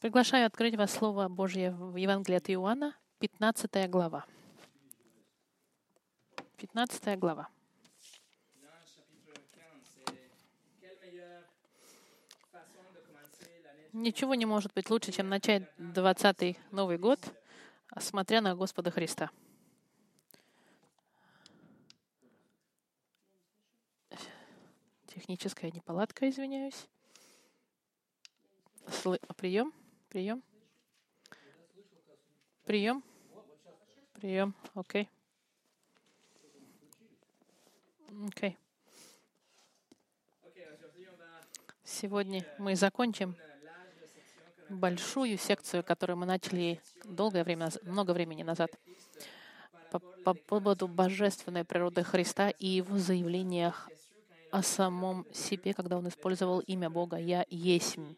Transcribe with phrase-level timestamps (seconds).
[0.00, 4.24] Приглашаю открыть вас Слово Божье в Евангелии от Иоанна, 15 глава.
[6.56, 7.48] 15 глава.
[8.62, 10.14] Dans le chapitre 15, c'est
[10.80, 11.44] quelle meilleure
[12.50, 17.20] façon de commencer l'année Ничего не может быть лучше, чем начать 20-й Новый год,
[17.98, 19.30] смотря на Господа Христа.
[25.06, 26.86] Техническая неполадка, извиняюсь.
[28.86, 29.72] Слы- Прием,
[30.10, 30.42] прием.
[32.64, 33.02] Прием.
[34.14, 35.08] Прием, окей.
[38.26, 38.58] Окей.
[41.84, 43.36] Сегодня мы закончим
[44.68, 48.70] большую секцию, которую мы начали долгое время, много времени назад,
[49.90, 53.88] по, по поводу божественной природы Христа и его заявлениях
[54.50, 58.16] о самом себе, когда он использовал имя Бога «Я есмь».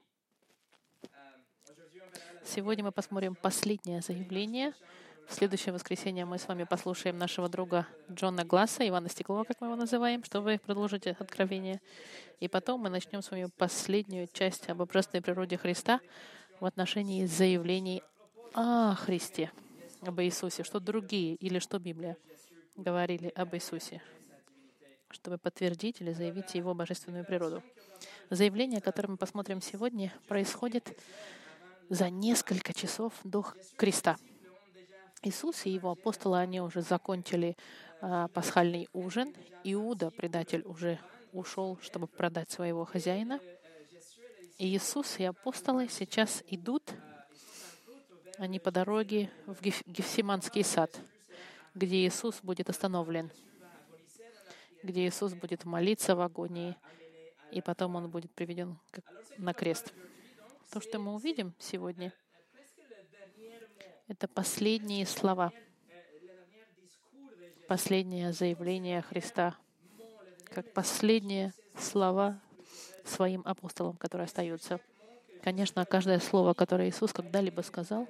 [2.54, 4.74] Сегодня мы посмотрим последнее заявление.
[5.26, 9.68] В следующее воскресенье мы с вами послушаем нашего друга Джона Гласса, Ивана Стеклова, как мы
[9.68, 11.80] его называем, чтобы продолжить откровение.
[12.40, 16.00] И потом мы начнем с вами последнюю часть об божественной природе Христа
[16.60, 18.02] в отношении заявлений
[18.52, 19.50] о Христе,
[20.02, 22.18] об Иисусе, что другие или что Библия
[22.76, 24.02] говорили об Иисусе,
[25.08, 27.62] чтобы подтвердить или заявить Его божественную природу.
[28.28, 30.94] Заявление, которое мы посмотрим сегодня, происходит
[31.88, 34.16] за несколько часов до креста.
[35.22, 37.56] Иисус и его апостолы, они уже закончили
[38.00, 39.34] а, пасхальный ужин.
[39.64, 40.98] Иуда, предатель, уже
[41.32, 43.40] ушел, чтобы продать своего хозяина.
[44.58, 46.82] И Иисус и апостолы сейчас идут,
[48.38, 50.98] они по дороге в Геф- Гефсиманский сад,
[51.74, 53.30] где Иисус будет остановлен,
[54.82, 56.76] где Иисус будет молиться в агонии,
[57.50, 58.78] и потом он будет приведен
[59.38, 59.92] на крест.
[60.72, 62.14] То, что мы увидим сегодня,
[64.08, 65.52] это последние слова,
[67.68, 69.54] последнее заявление Христа,
[70.46, 72.40] как последние слова
[73.04, 74.80] своим апостолам, которые остаются.
[75.42, 78.08] Конечно, каждое слово, которое Иисус когда-либо сказал,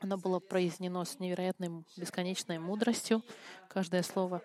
[0.00, 3.22] оно было произнесено с невероятной бесконечной мудростью.
[3.68, 4.42] Каждое слово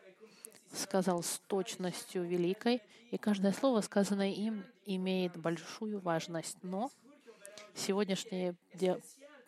[0.74, 6.58] сказал с точностью великой, и каждое слово, сказанное им, имеет большую важность.
[6.64, 6.92] Но
[7.76, 8.56] сегодняшний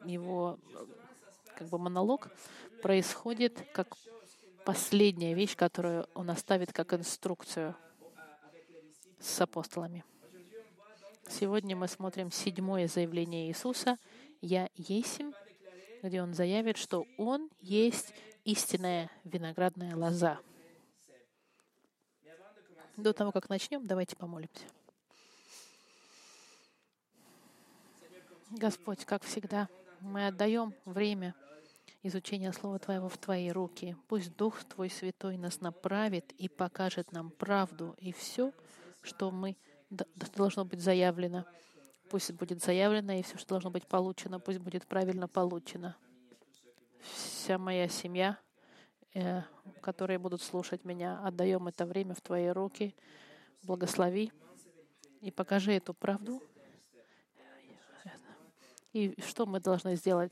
[0.06, 0.60] его
[1.58, 2.30] как бы монолог
[2.82, 3.98] происходит как
[4.66, 7.76] последняя вещь, которую он оставит как инструкцию
[9.20, 10.04] с апостолами.
[11.28, 13.98] Сегодня мы смотрим седьмое заявление Иисуса
[14.42, 15.32] «Я есмь»,
[16.04, 18.14] где он заявит, что он есть
[18.44, 20.40] истинная виноградная лоза.
[22.98, 24.66] До того, как начнем, давайте помолимся.
[28.52, 29.68] Господь, как всегда,
[30.00, 31.36] мы отдаем время
[32.04, 33.98] изучения Слова Твоего в Твои руки.
[34.08, 38.54] Пусть Дух Твой Святой нас направит и покажет нам правду и все,
[39.02, 39.58] что мы
[40.36, 41.46] должно быть заявлено.
[42.10, 45.96] Пусть будет заявлено, и все, что должно быть получено, пусть будет правильно получено.
[47.02, 48.38] Вся моя семья,
[49.82, 52.96] которые будут слушать меня, отдаем это время в Твои руки.
[53.64, 54.32] Благослови
[55.22, 56.42] и покажи эту правду.
[58.94, 60.32] И что мы должны сделать,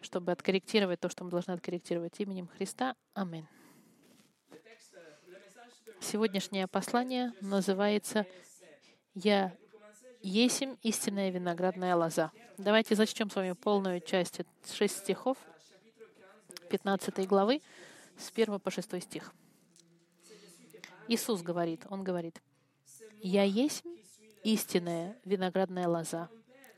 [0.00, 2.96] чтобы откорректировать то, что мы должны откорректировать именем Христа.
[3.14, 3.46] Аминь.
[6.00, 8.26] Сегодняшнее послание называется
[9.14, 9.54] «Я
[10.22, 12.32] есмь истинная виноградная лоза».
[12.56, 14.40] Давайте зачтем с вами полную часть,
[14.72, 15.36] шесть стихов
[16.70, 17.60] 15 главы,
[18.20, 19.32] с 1 по 6 стих.
[21.08, 22.40] Иисус говорит, Он говорит,
[23.22, 23.82] «Я есть
[24.44, 26.28] истинная виноградная лоза,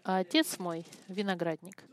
[0.05, 1.85] а Отец мой— виноградник.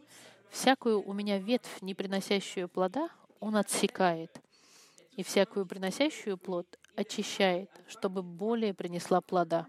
[0.50, 4.42] Всякую у меня ветвь, не приносящую плода, Он отсекает,
[5.12, 9.68] и всякую приносящую плод очищает, чтобы более принесла плода.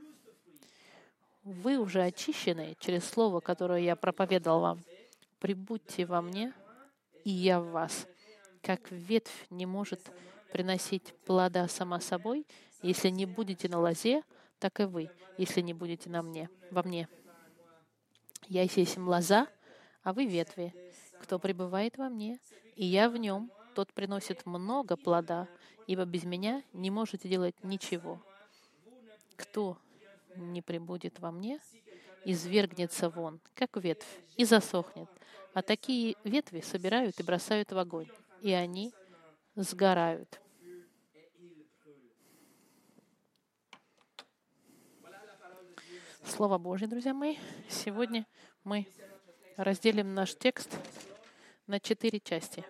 [1.42, 4.84] Вы уже очищены через слово, которое я проповедал вам.
[5.38, 6.52] Прибудьте во мне,
[7.24, 8.06] и я в вас.
[8.62, 10.00] Как ветвь не может
[10.52, 12.46] приносить плода сама собой,
[12.82, 14.22] если не будете на лозе,
[14.58, 17.08] так и вы, если не будете на мне, во мне.
[18.48, 19.48] Я есть лоза,
[20.02, 20.74] а вы ветви.
[21.22, 22.38] Кто пребывает во мне,
[22.76, 25.48] и я в нем, тот приносит много плода,
[25.86, 28.20] ибо без меня не можете делать ничего.
[29.36, 29.78] Кто
[30.36, 31.60] не прибудет во мне,
[32.24, 35.08] извергнется вон, как ветвь, и засохнет.
[35.52, 38.08] А такие ветви собирают и бросают в огонь,
[38.42, 38.92] и они
[39.54, 40.40] сгорают.
[46.24, 47.36] Слово Божье, друзья мои.
[47.68, 48.26] Сегодня
[48.64, 48.86] мы
[49.56, 50.70] разделим наш текст
[51.66, 52.64] на четыре части.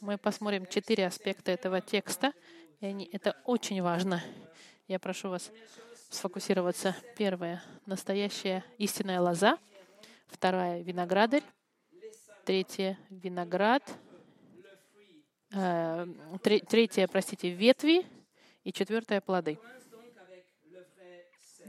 [0.00, 2.32] Мы посмотрим четыре аспекта этого текста,
[2.80, 4.22] и они, это очень важно.
[4.88, 5.50] Я прошу вас
[6.10, 6.94] сфокусироваться.
[7.16, 9.58] Первое— настоящая истинная лоза.
[10.26, 11.44] Вторая— виноградарь.
[12.44, 13.82] Третье— виноград.
[15.52, 16.06] Э,
[16.42, 18.04] тре- третье, простите, ветви.
[18.64, 19.58] И четвертое— плоды.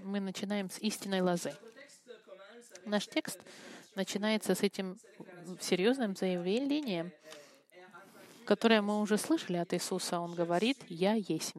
[0.03, 1.53] Мы начинаем с истинной лозы.
[2.85, 3.39] Наш текст
[3.95, 4.97] начинается с этим
[5.59, 7.11] серьезным заявлением,
[8.45, 10.19] которое мы уже слышали от Иисуса.
[10.19, 11.53] Он говорит «Я есть».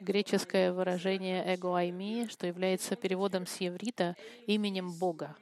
[0.00, 4.16] Греческое выражение «эго айми», что является переводом с еврита
[4.46, 5.36] именем Бога.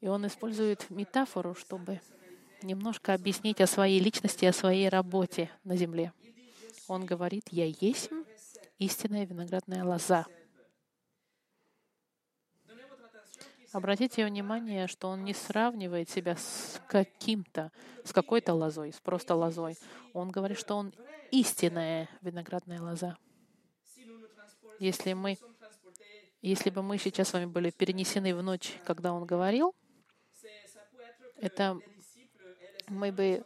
[0.00, 2.00] И он использует метафору, чтобы
[2.64, 6.12] немножко объяснить о своей личности, о своей работе на земле.
[6.88, 8.10] Он говорит, «Я есть
[8.78, 10.26] истинная виноградная лоза».
[13.72, 17.72] Обратите внимание, что он не сравнивает себя с каким-то,
[18.04, 19.76] с какой-то лозой, с просто лозой.
[20.12, 20.94] Он говорит, что он
[21.32, 23.16] истинная виноградная лоза.
[24.78, 25.36] Если мы,
[26.40, 29.74] если бы мы сейчас с вами были перенесены в ночь, когда он говорил,
[31.36, 31.80] это
[32.88, 33.44] мы бы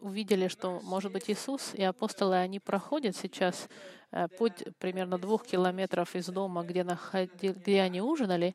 [0.00, 3.68] увидели, что, может быть, Иисус и апостолы, они проходят сейчас
[4.12, 7.48] э, путь примерно двух километров из дома, где, находи...
[7.48, 8.54] где они ужинали,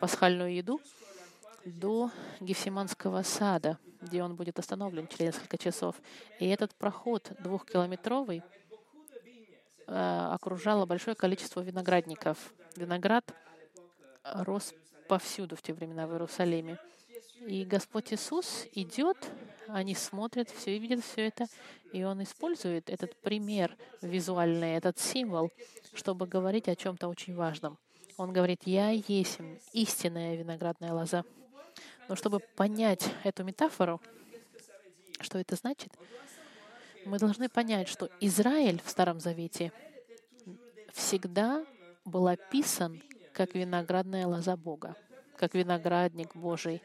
[0.00, 0.80] пасхальную еду,
[1.64, 2.10] до
[2.40, 5.96] Гефсиманского сада, где он будет остановлен через несколько часов.
[6.40, 8.42] И этот проход двухкилометровый
[9.86, 12.52] э, окружало большое количество виноградников.
[12.76, 13.32] Виноград
[14.24, 14.74] рос
[15.08, 16.78] повсюду в те времена в Иерусалиме.
[17.46, 19.16] И Господь Иисус идет,
[19.68, 21.46] они смотрят все и видят все это,
[21.92, 25.50] и Он использует этот пример визуальный, этот символ,
[25.92, 27.78] чтобы говорить о чем-то очень важном.
[28.16, 29.38] Он говорит, «Я есть
[29.72, 31.24] истинная виноградная лоза».
[32.08, 34.00] Но чтобы понять эту метафору,
[35.20, 35.92] что это значит,
[37.04, 39.72] мы должны понять, что Израиль в Старом Завете
[40.92, 41.64] всегда
[42.04, 43.02] был описан
[43.32, 44.94] как виноградная лоза Бога,
[45.36, 46.82] как виноградник Божий.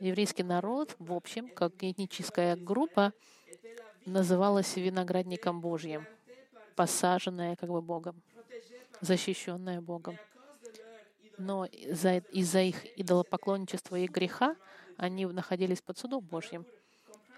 [0.00, 3.12] Еврейский народ, в общем, как этническая группа,
[4.06, 6.06] называлась виноградником Божьим,
[6.74, 8.22] посаженная как бы Богом,
[9.02, 10.16] защищенная Богом.
[11.36, 14.56] Но из-за, из-за их идолопоклонничества и греха
[14.96, 16.64] они находились под судом Божьим.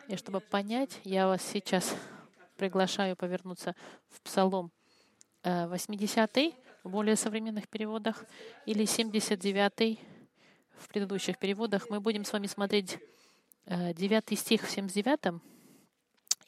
[0.06, 1.96] И чтобы понять, я вас сейчас
[2.56, 3.74] приглашаю повернуться
[4.08, 4.70] в Псалом
[5.42, 6.54] 80
[6.84, 8.24] в более современных переводах
[8.66, 10.11] или 79
[10.78, 11.90] в предыдущих переводах.
[11.90, 12.98] Мы будем с вами смотреть
[13.66, 15.40] 9 стих в 79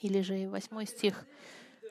[0.00, 1.24] или же 8 стих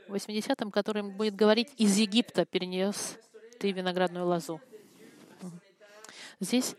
[0.07, 3.18] в 80 который будет говорить «Из Египта перенес
[3.59, 4.59] ты виноградную лозу».
[6.39, 6.75] Здесь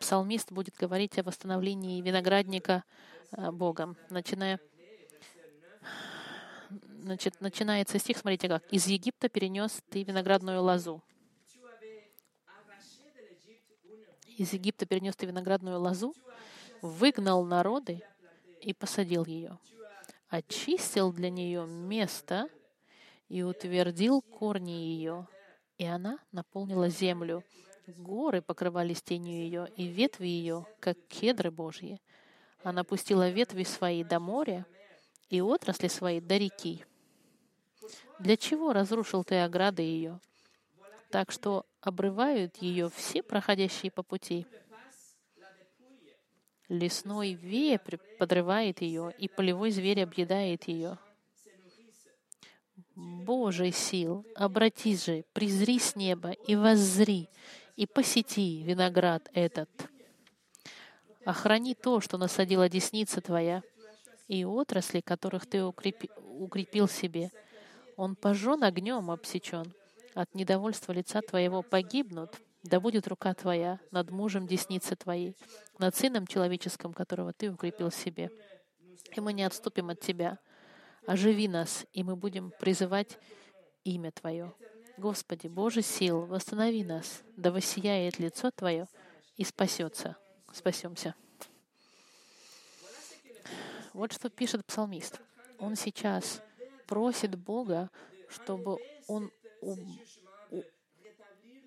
[0.00, 2.84] псалмист будет говорить о восстановлении виноградника
[3.30, 4.58] Богом, начиная
[7.04, 8.64] Значит, начинается стих, смотрите как.
[8.72, 11.02] «Из Египта перенес ты виноградную лозу».
[14.36, 16.12] Из Египта перенес ты виноградную лозу,
[16.82, 18.02] выгнал народы
[18.60, 19.58] и посадил ее,
[20.28, 22.48] очистил для нее место
[23.28, 25.28] и утвердил корни ее,
[25.78, 27.44] и она наполнила землю.
[27.86, 32.00] Горы покрывались тенью ее, и ветви ее, как кедры Божьи.
[32.64, 34.66] Она пустила ветви свои до моря
[35.28, 36.84] и отрасли свои до реки.
[38.18, 40.18] Для чего разрушил ты ограды ее?
[41.10, 44.46] Так что обрывают ее все проходящие по пути.
[46.68, 50.98] Лесной вепрь подрывает ее, и полевой зверь объедает ее.
[52.96, 57.28] Божий сил, обратись же, презри с неба и воззри,
[57.76, 59.68] и посети виноград этот.
[61.24, 63.62] Охрани то, что насадила десница твоя,
[64.26, 67.30] и отрасли, которых ты укрепи, укрепил себе—
[67.96, 69.72] он пожжен огнем обсечен.
[70.14, 75.36] От недовольства лица твоего погибнут, да будет рука твоя над мужем десницы твоей,
[75.78, 78.30] над сыном человеческим, которого ты укрепил себе.
[79.14, 80.38] И мы не отступим от тебя.
[81.06, 83.18] Оживи нас, и мы будем призывать
[83.84, 84.54] имя Твое.
[84.96, 88.86] Господи, Боже сил, восстанови нас, да воссияет лицо Твое
[89.36, 90.16] и спасется.
[90.52, 91.14] Спасемся.
[93.92, 95.20] Вот что пишет псалмист.
[95.58, 96.40] Он сейчас
[96.86, 97.90] просит Бога,
[98.28, 99.30] чтобы Он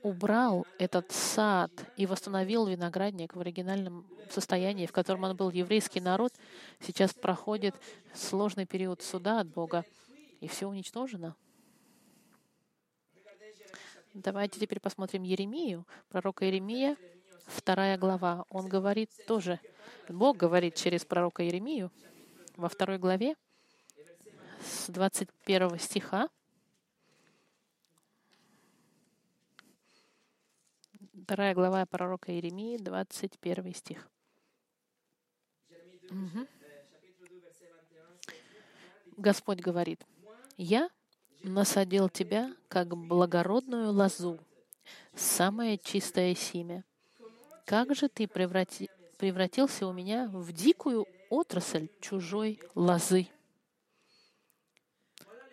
[0.04, 6.34] убрал этот сад и восстановил виноградник в оригинальном состоянии, в котором он был еврейский народ,
[6.80, 7.76] сейчас проходит
[8.14, 9.84] сложный период суда от Бога,
[10.40, 11.36] и все уничтожено.
[14.14, 16.98] Давайте теперь посмотрим Еремию, пророка Еремия,
[17.46, 19.60] вторая глава, он говорит тоже,
[20.10, 21.92] Бог говорит через пророка Иеремию
[22.56, 23.36] во второй главе
[24.62, 26.30] с 21 стиха.
[31.28, 34.08] Вторая глава пророка Иеремии, 21 стих.
[36.10, 36.48] Мгм.
[39.18, 40.06] Господь говорит,
[40.56, 40.90] «Я
[41.44, 44.40] насадил тебя, как благородную лозу,
[45.16, 46.86] самое чистое семя.
[47.66, 53.28] Как же ты преврати- превратился у меня в дикую отрасль чужой лозы?»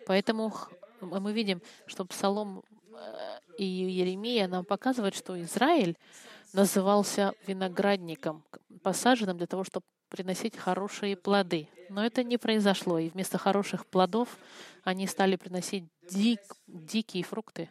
[0.07, 0.53] Поэтому
[1.01, 2.63] мы видим, что Псалом
[2.93, 5.97] э, и Еремия нам показывают, что Израиль
[6.53, 8.43] назывался виноградником,
[8.83, 11.67] посаженным для того, чтобы приносить хорошие плоды.
[11.89, 14.37] Но это не произошло, и вместо хороших плодов
[14.83, 17.69] они стали приносить дик- дикие фрукты.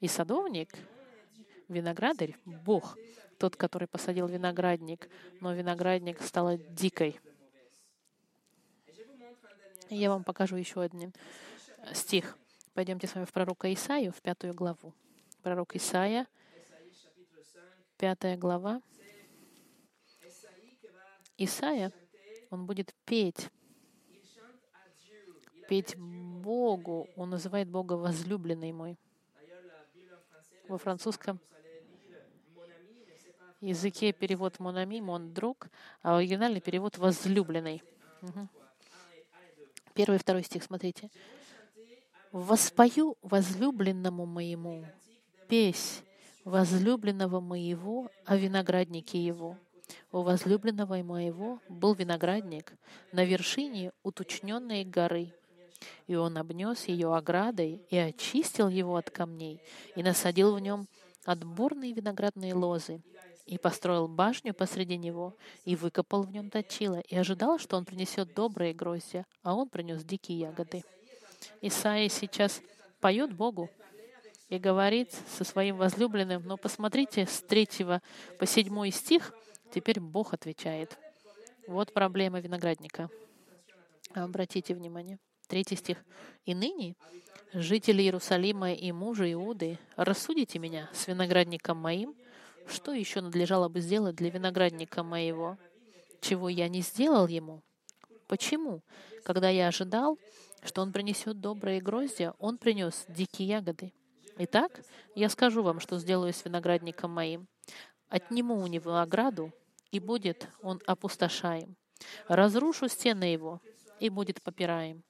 [0.00, 0.70] И садовник,
[1.68, 2.96] виноградарь, Бог,
[3.38, 5.08] тот, который посадил виноградник,
[5.40, 7.20] но виноградник стала дикой.
[9.90, 11.12] Я вам покажу еще один
[11.92, 12.36] стих.
[12.78, 14.94] Пойдемте с вами в пророка Исаию, в пятую главу.
[15.42, 16.28] Пророк Исаия,
[17.96, 18.80] пятая глава.
[21.36, 21.92] Исаия,
[22.50, 23.50] он будет петь,
[25.68, 27.08] петь Богу.
[27.16, 28.96] Он называет Бога возлюбленный мой.
[30.68, 31.40] Во французском
[33.60, 35.68] языке перевод «монами»— «мон друг»,
[36.00, 37.82] а оригинальный перевод «возлюбленный».
[38.20, 38.48] Мгм.
[39.94, 41.10] Первый и второй стих, смотрите.
[42.32, 44.84] «Воспою возлюбленному моему
[45.48, 46.04] песнь
[46.44, 49.56] возлюбленного моего о винограднике его.
[50.12, 52.72] У возлюбленного моего был виноградник
[53.12, 55.34] на вершине уточненной горы.
[56.06, 59.60] И он обнес ее оградой и очистил его от камней,
[59.94, 60.88] и насадил в нем
[61.24, 63.02] отборные виноградные лозы,
[63.46, 68.34] и построил башню посреди него, и выкопал в нем точило, и ожидал, что он принесет
[68.34, 70.82] добрые гроздья, а он принес дикие ягоды.
[71.60, 72.60] Исаия сейчас
[73.00, 73.70] поет Богу
[74.48, 77.68] и говорит со своим возлюбленным, но посмотрите с 3
[78.38, 79.32] по 7 стих,
[79.72, 80.98] теперь Бог отвечает.
[81.66, 83.10] Вот проблема виноградника.
[84.14, 85.18] Обратите внимание.
[85.48, 86.04] Третий стих.
[86.44, 86.94] «И ныне,
[87.54, 92.14] жители Иерусалима и мужи Иуды, рассудите меня с виноградником моим,
[92.66, 95.56] что еще надлежало бы сделать для виноградника моего,
[96.20, 97.62] чего я не сделал ему?
[98.26, 98.82] Почему?
[99.24, 100.18] Когда я ожидал,
[100.62, 103.92] что он принесет добрые гроздья, он принес дикие ягоды.
[104.38, 104.80] Итак,
[105.14, 107.48] я скажу вам, что сделаю с виноградником моим.
[108.08, 109.52] Отниму у него ограду,
[109.90, 111.76] и будет он опустошаем.
[112.28, 113.60] Разрушу стены его,
[114.00, 115.02] и будет попираем.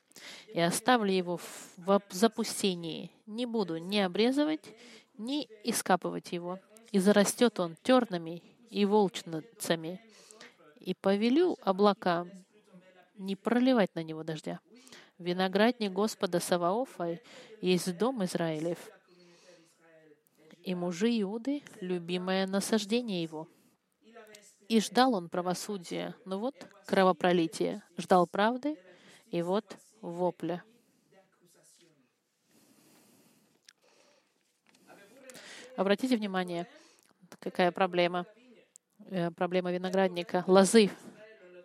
[0.52, 1.36] И оставлю его
[1.76, 3.12] в запустении.
[3.26, 4.74] Не буду ни обрезывать,
[5.16, 6.58] ни искапывать его.
[6.90, 10.00] И зарастет он тернами и волчницами.
[10.80, 12.30] И повелю облакам
[13.16, 14.60] не проливать на него дождя.
[15.18, 17.18] Виноградник Господа Саваофа
[17.60, 18.78] есть дом Израилев,
[20.62, 23.48] и мужи Иуды— любимое насаждение его.
[24.68, 26.54] И ждал он правосудия, но вот
[26.86, 27.82] кровопролитие.
[27.96, 28.76] Ждал правды,
[29.30, 29.64] и вот
[30.02, 30.62] вопля.
[35.76, 36.66] Обратите внимание,
[37.40, 38.26] какая проблема.
[39.06, 40.90] Э, Проблема виноградника, лозы.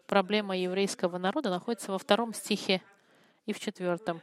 [0.07, 2.81] Проблема еврейского народа находится во втором стихе
[3.45, 4.21] и в четвертом.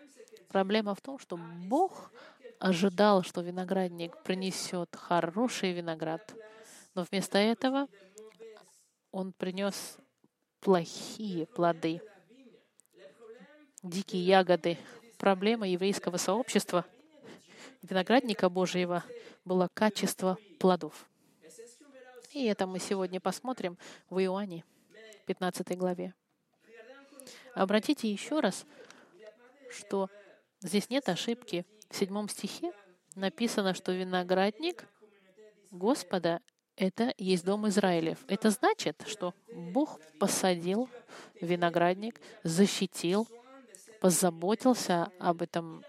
[0.48, 2.10] Проблема в том, что Бог
[2.58, 6.34] ожидал, что виноградник принесет хороший виноград,
[6.94, 7.86] но вместо этого
[9.10, 9.96] он принес
[10.60, 12.02] плохие плоды,
[13.82, 14.78] дикие ягоды.
[15.18, 16.84] Проблема еврейского сообщества,
[17.82, 19.04] виноградника Божьего,
[19.44, 21.08] было качество плодов.
[22.32, 23.76] И это мы сегодня посмотрим
[24.08, 24.64] в Иоанне,
[25.26, 26.14] 15 главе.
[27.54, 28.64] Обратите еще раз,
[29.70, 30.08] что
[30.60, 31.64] здесь нет ошибки.
[31.90, 32.72] В седьмом стихе
[33.14, 34.86] написано, что виноградник
[35.70, 36.40] Господа—
[36.76, 38.18] это есть дом Израилев.
[38.28, 40.88] Это значит, что Бог посадил
[41.40, 43.28] виноградник, защитил,
[44.00, 45.84] позаботился об этом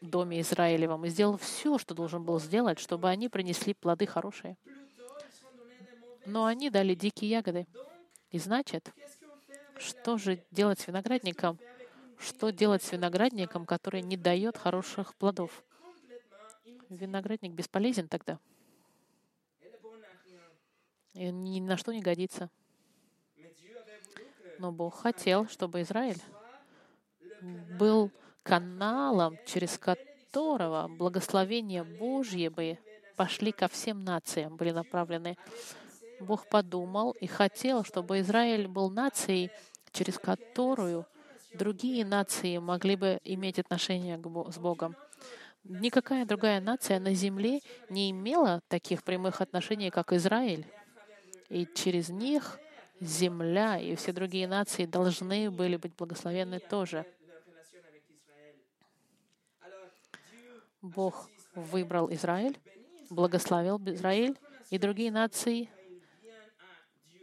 [0.00, 4.56] доме Израилевом и сделал все, что должен был сделать, чтобы они принесли плоды хорошие.
[6.24, 7.66] Но они дали дикие ягоды.
[8.30, 8.92] И значит,
[9.78, 11.58] что же делать с виноградником?
[12.18, 15.64] Что делать с виноградником, который не дает хороших плодов?
[16.88, 18.38] Виноградник бесполезен тогда.
[21.14, 22.50] И ни на что не годится.
[24.58, 26.20] Но Бог хотел, чтобы Израиль
[27.78, 28.10] был
[28.42, 32.78] каналом, через которого благословение Божье бы
[33.16, 35.36] пошли ко всем нациям, были направлены.
[36.20, 39.50] Бог подумал и хотел, чтобы Израиль был нацией,
[39.92, 41.06] через которую
[41.56, 44.94] другие нации могли бы иметь отношения с Богом.
[45.64, 47.60] Никакая другая нация на земле
[47.90, 50.66] не имела таких прямых отношений, как Израиль.
[51.48, 52.58] И через них
[53.00, 57.04] земля и все другие нации должны были быть благословенны тоже.
[60.80, 62.58] Бог выбрал Израиль,
[63.10, 64.38] благословил Израиль,
[64.70, 65.70] и другие нации,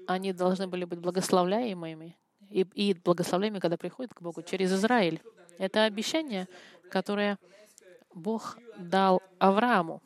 [0.08, 2.18] они должны были быть благословляемыми
[2.54, 5.22] и, и благословляемыми, когда приходят к Богу через Израиль.
[5.58, 6.48] Это обещание,
[6.90, 7.38] которое
[8.14, 10.02] Бог дал Аврааму.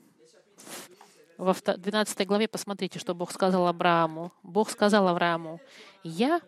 [1.38, 4.32] Во 12 главе посмотрите, что Бог сказал Аврааму.
[4.44, 5.60] Бог сказал Аврааму,
[6.04, 6.42] «Я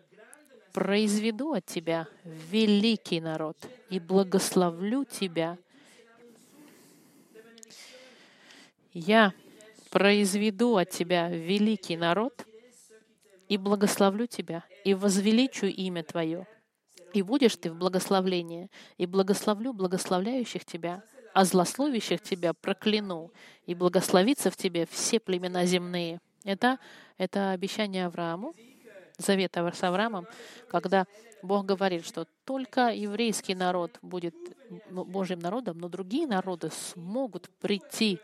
[0.72, 3.56] произведу от тебя великий народ
[3.90, 5.58] и благословлю тебя.
[8.92, 9.32] Я
[9.90, 12.46] произведу от тебя великий народ
[13.50, 16.46] и благословлю тебя, и возвеличу имя Твое.
[17.12, 21.02] И будешь ты в благословлении, и благословлю благословляющих тебя,
[21.34, 23.32] а злословящих тебя прокляну,
[23.66, 26.20] и благословится в тебе все племена земные».
[26.44, 26.78] Это,
[27.18, 28.54] это обещание Аврааму,
[29.18, 30.28] завет с Авраамом,
[30.68, 31.06] когда
[31.42, 34.34] Бог говорит, что только еврейский народ будет
[34.88, 38.20] ну, Божьим народом, но другие народы смогут прийти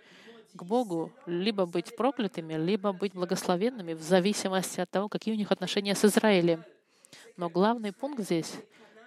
[0.56, 5.52] к Богу, либо быть проклятыми, либо быть благословенными, в зависимости от того, какие у них
[5.52, 6.64] отношения с Израилем.
[7.36, 8.54] Но главный пункт здесь,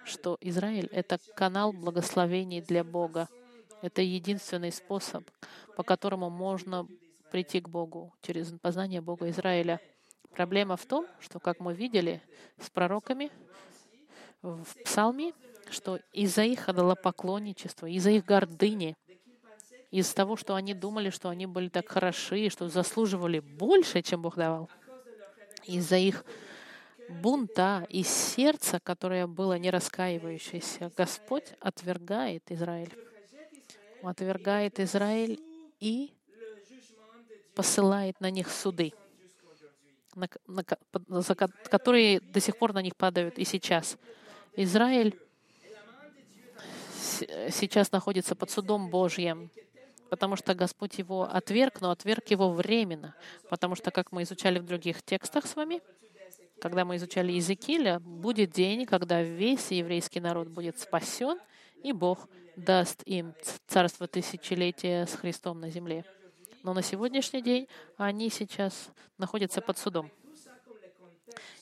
[0.04, 3.28] что Израиль— это канал благословений для Бога.
[3.82, 5.28] Это единственный способ,
[5.76, 6.86] по которому можно
[7.30, 9.80] прийти к Богу через познание Бога Израиля.
[10.32, 12.22] Проблема в том, что, как мы видели
[12.60, 13.30] с пророками
[14.42, 15.32] в Псалме,
[15.70, 18.96] что из-за их идолопоклонничества, из-за их гордыни,
[19.90, 24.36] из того, что они думали, что они были так хороши, что заслуживали больше, чем Бог
[24.36, 24.70] давал,
[25.64, 26.24] из-за их
[27.08, 32.94] бунта и сердца, которое было не раскаивающееся, Господь отвергает Израиль.
[34.02, 35.40] Отвергает Израиль
[35.80, 36.14] и
[37.54, 38.92] посылает на них суды,
[40.14, 40.64] на, на,
[41.20, 43.98] за, которые до сих пор на них падают и сейчас.
[44.56, 45.18] Израиль
[47.50, 49.50] сейчас находится под судом Божьим,
[50.10, 53.14] потому что Господь его отверг, но отверг его временно,
[53.48, 55.80] потому что, как мы изучали в других текстах с вами,
[56.60, 61.38] когда мы изучали Иезекииля, будет день, когда весь еврейский народ будет спасен,
[61.82, 63.34] и Бог даст им
[63.66, 66.04] царство тысячелетия с Христом на земле.
[66.62, 70.10] Но на сегодняшний день они сейчас находятся под судом.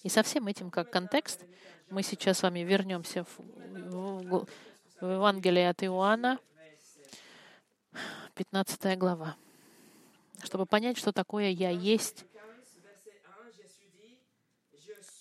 [0.03, 1.45] И со всем этим как контекст
[1.91, 4.47] мы сейчас с вами вернемся в, в,
[5.01, 6.39] в Евангелие от Иоанна,
[8.39, 9.37] 15 глава,
[10.45, 12.25] чтобы понять, что такое «Я есть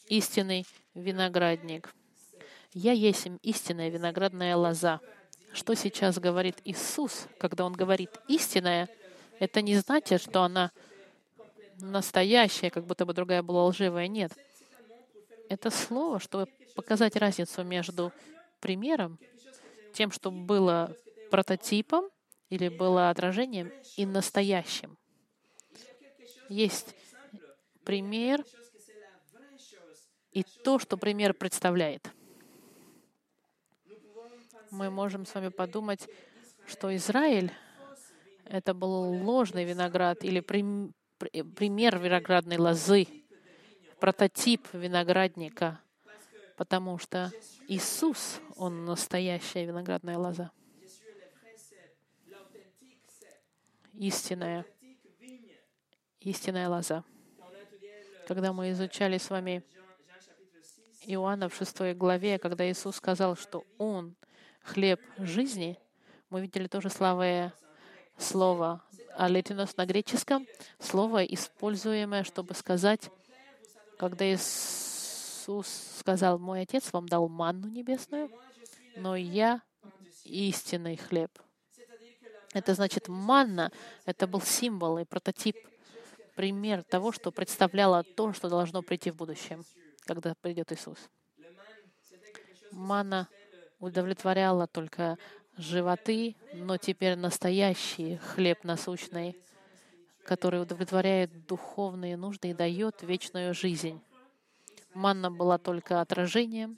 [0.08, 1.96] истинный виноградник».
[2.76, 5.00] «Я есть истинная виноградная лоза».
[5.52, 8.88] Что сейчас говорит Иисус, когда Он говорит «истинная»,
[9.40, 10.72] это не значит, что она
[11.80, 14.08] настоящая, как будто бы другая была лживая.
[14.08, 14.32] Нет.
[15.50, 18.14] Это слово, чтобы показать разницу между
[18.60, 19.18] примером,
[19.94, 20.96] тем, что было
[21.32, 22.12] прототипом
[22.50, 24.98] или было отражением, и настоящим.
[26.50, 26.96] Есть
[27.84, 28.44] пример
[30.32, 32.12] и то, что пример представляет
[34.72, 36.08] мы можем с вами подумать,
[36.68, 37.52] что Израиль—
[38.46, 43.08] это был ложный виноград или пример виноградной лозы,
[44.00, 45.80] прототип виноградника,
[46.56, 47.32] потому что
[47.68, 50.52] Иисус, Он настоящая виноградная лоза.
[53.98, 54.64] Истинная,
[56.20, 57.04] истинная лоза.
[58.28, 59.64] Когда мы изучали с вами
[61.02, 64.16] Иоанна в шестой главе, когда Иисус сказал, что Он
[64.62, 65.80] хлеб жизни,
[66.30, 67.56] мы видели тоже славое
[68.20, 68.84] слово
[69.16, 70.46] алетинос на греческом,
[70.78, 73.10] слово, используемое, чтобы сказать,
[73.98, 78.30] когда Иисус сказал, «Мой Отец вам дал манну небесную,
[78.96, 79.64] но я
[80.24, 81.32] истинный хлеб».
[82.54, 83.72] Это значит, манна—
[84.06, 85.56] это был символ и прототип,
[86.36, 89.66] пример того, что представляло то, что должно прийти в будущем,
[90.06, 90.98] когда придет Иисус.
[92.72, 93.28] Манна
[93.80, 95.18] удовлетворяла только
[95.58, 99.36] животы, но теперь настоящий хлеб насущный,
[100.24, 104.02] который удовлетворяет духовные нужды и дает вечную жизнь.
[104.94, 106.78] Манна была только отражением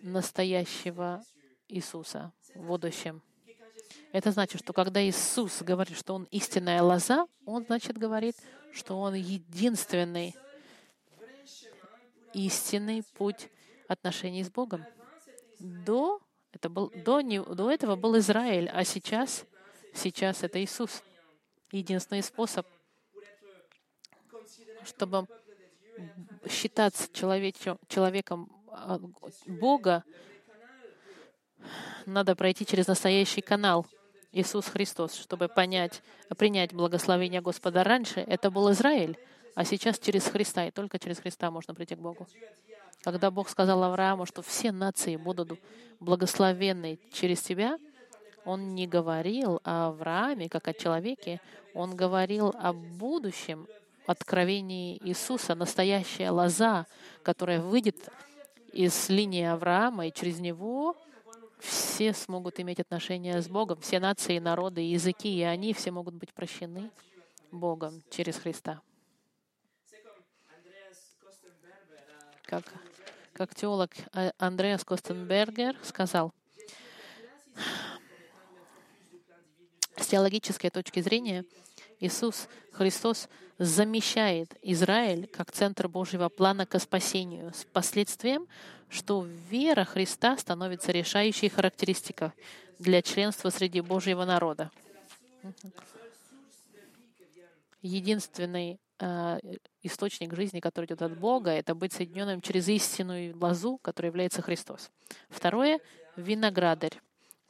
[0.00, 1.22] настоящего
[1.68, 3.22] Иисуса в будущем.
[4.14, 8.36] Это значит, что когда Иисус говорит, что Он истинная лоза, Он, значит, говорит,
[8.72, 10.36] что Он единственный
[12.32, 13.48] истинный путь
[13.88, 14.86] отношений с Богом.
[15.58, 16.20] До,
[16.52, 19.46] это был, до, до этого был Израиль, а сейчас,
[19.92, 21.02] сейчас это Иисус.
[21.72, 22.68] Единственный способ,
[24.84, 25.26] чтобы
[26.48, 29.00] считаться человечем, человеком а,
[29.46, 30.04] Бога,
[32.06, 33.84] надо пройти через настоящий канал
[34.34, 36.02] Иисус Христос, чтобы понять,
[36.36, 37.84] принять благословение Господа.
[37.84, 39.16] Раньше это был Израиль,
[39.54, 42.26] а сейчас через Христа, и только через Христа можно прийти к Богу.
[43.02, 45.58] Когда Бог сказал Аврааму, что все нации будут
[46.00, 47.78] благословенны через тебя,
[48.44, 51.40] Он не говорил о Аврааме как о человеке,
[51.72, 53.68] Он говорил о будущем
[54.06, 56.86] откровении Иисуса, настоящая лоза,
[57.22, 58.08] которая выйдет
[58.72, 60.96] из линии Авраама, и через него
[61.64, 66.32] все смогут иметь отношения с Богом, все нации, народы, языки, и они все могут быть
[66.32, 66.90] прощены
[67.50, 68.80] Богом через Христа.
[72.44, 72.64] Как,
[73.32, 76.32] как теолог а, Андреас Костенбергер сказал,
[79.96, 81.44] с теологической точки зрения
[82.00, 83.28] Иисус Христос
[83.58, 88.46] замещает Израиль как центр Божьего плана к спасению с последствием,
[88.88, 92.32] что вера Христа становится решающей характеристикой
[92.78, 94.70] для членства среди Божьего народа.
[97.82, 99.38] Единственный э,
[99.82, 104.90] источник жизни, который идет от Бога, это быть соединенным через истинную лозу, которая является Христос.
[105.28, 105.80] Второе—
[106.16, 107.00] виноградарь.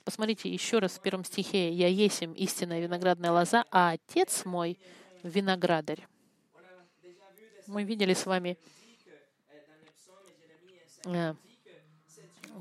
[0.04, 1.72] Посмотрите еще раз в первом стихе.
[1.72, 4.78] «Я есим истинная виноградная лоза, а Отец мой—
[5.22, 6.06] виноградарь».
[7.66, 8.58] Мы видели с вами,
[11.06, 11.34] э,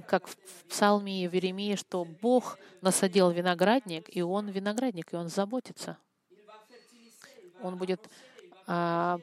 [0.07, 0.37] как в
[0.69, 5.97] Псалме в Еремии, что Бог насадил виноградник, и Он виноградник, и Он заботится.
[7.61, 8.09] Он будет
[8.65, 9.19] а,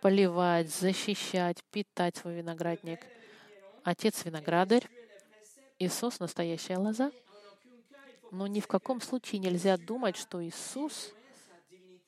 [0.00, 3.00] поливать, защищать, питать свой виноградник.
[3.84, 4.88] Отец виноградарь,
[5.78, 7.12] Иисус— настоящая лоза.
[8.30, 11.12] Но ни в каком случае нельзя думать, что Иисус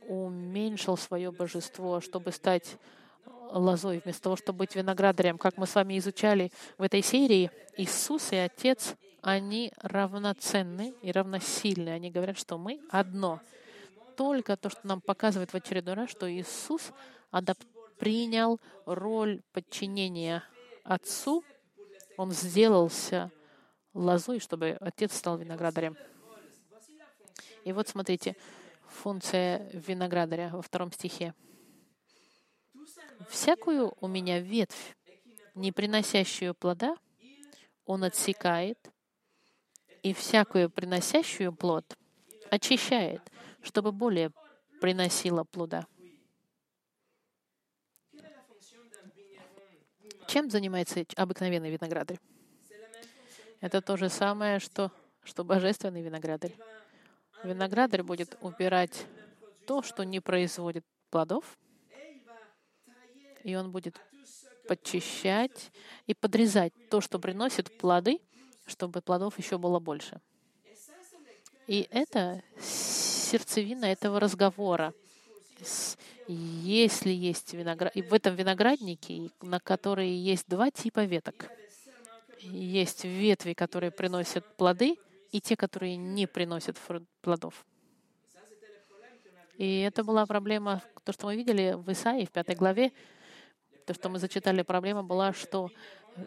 [0.07, 2.77] уменьшил свое божество, чтобы стать
[3.53, 5.39] лозой, вместо того, чтобы быть виноградарем.
[5.39, 11.91] Как мы с вами изучали в этой серии, Иисус и Отец, они равноценны и равносильны.
[11.91, 13.41] Они говорят, что мы одно.
[14.17, 16.93] Только то, что нам показывает в очередной раз, что Иисус
[17.31, 17.67] адап-
[17.99, 20.43] принял роль подчинения
[20.85, 21.45] Отцу,
[22.17, 23.31] Он сделался
[23.95, 25.97] лозой, чтобы Отец стал виноградарем.
[27.65, 28.37] И вот смотрите,
[28.89, 31.35] функция виноградаря во втором стихе.
[33.29, 34.97] «Всякую у меня ветвь,
[35.55, 36.97] не приносящую плода,
[37.85, 38.79] он отсекает,
[40.03, 41.97] и всякую приносящую плод
[42.51, 43.21] очищает,
[43.63, 44.33] чтобы более
[44.81, 45.87] приносила плода».
[50.27, 52.21] Чем занимается обыкновенный виноградарь?
[53.61, 54.91] Это то же самое, что,
[55.23, 56.55] что божественный виноградарь.
[57.45, 59.07] Виноградарь будет убирать
[59.67, 61.59] то, что не производит плодов,
[63.45, 64.01] и он будет
[64.67, 65.73] подчищать
[66.07, 68.21] и подрезать то, что приносит плоды,
[68.67, 70.21] чтобы плодов еще было больше.
[71.67, 74.95] И это сердцевина этого разговора.
[76.27, 77.95] Если есть виноград...
[77.97, 81.51] И в этом винограднике, на которые есть два типа веток.
[82.43, 84.97] Есть ветви, которые приносят плоды,
[85.31, 86.77] и те, которые не приносят
[87.21, 87.65] плодов.
[89.57, 92.93] И это была проблема, то, что мы видели в Исаии, в пятой главе,
[93.87, 95.71] то, что мы зачитали, проблема была, что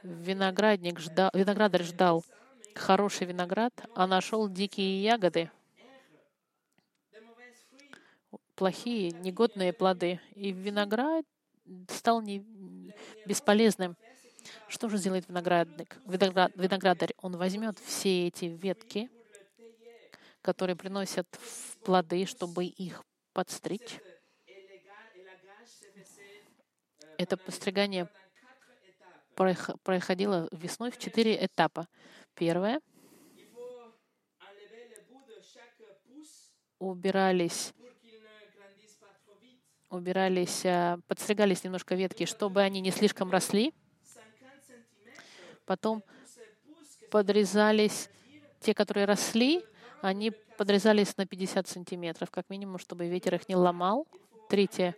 [0.03, 2.23] виноградник ждал, виноградарь ждал
[2.75, 5.49] хороший виноград, а нашел дикие ягоды,
[8.55, 10.19] плохие, негодные плоды.
[10.35, 11.25] И виноград
[11.89, 12.45] стал не
[13.25, 13.95] бесполезным.
[14.67, 15.97] Что же сделает виноградник?
[16.05, 19.09] Виноград, виноградарь, он возьмет все эти ветки,
[20.41, 21.27] которые приносят
[21.83, 23.03] плоды, чтобы их
[23.33, 23.99] подстричь.
[27.17, 28.09] Это постригание
[29.35, 31.87] проходило весной в четыре этапа.
[32.35, 32.81] Первое—
[36.79, 37.73] убирались
[39.93, 43.73] убирались, а, подстригались немножко ветки, чтобы они не слишком росли.
[45.65, 46.03] Потом
[47.11, 48.09] подрезались
[48.59, 49.63] те, которые росли,
[50.01, 54.07] они подрезались на 50 сантиметров, как минимум, чтобы ветер их не ломал.
[54.49, 54.95] Третье.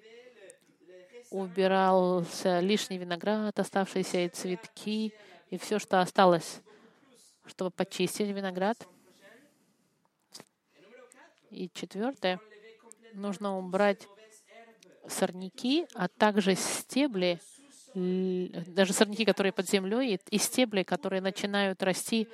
[1.29, 5.13] Убирался лишний виноград, оставшиеся и цветки,
[5.49, 6.61] и все, что осталось,
[7.45, 8.77] чтобы почистить виноград.
[11.49, 12.39] И четвертое,
[13.13, 14.07] нужно убрать
[15.07, 17.39] сорняки, а также стебли,
[17.95, 22.27] даже сорняки, которые под землей, и, стебли, которые начинают расти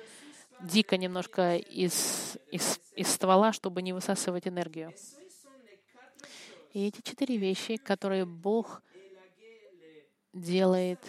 [0.60, 4.92] дико немножко из, из, из ствола, чтобы не высасывать энергию.
[6.72, 8.82] И эти четыре вещи, которые Бог
[10.32, 11.00] делает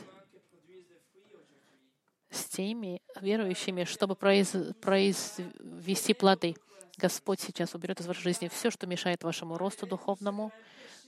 [2.30, 6.56] с теми верующими, чтобы произ, произвести плоды.
[6.98, 10.52] Господь сейчас уберет из вашей жизни все, что мешает вашему росту духовному.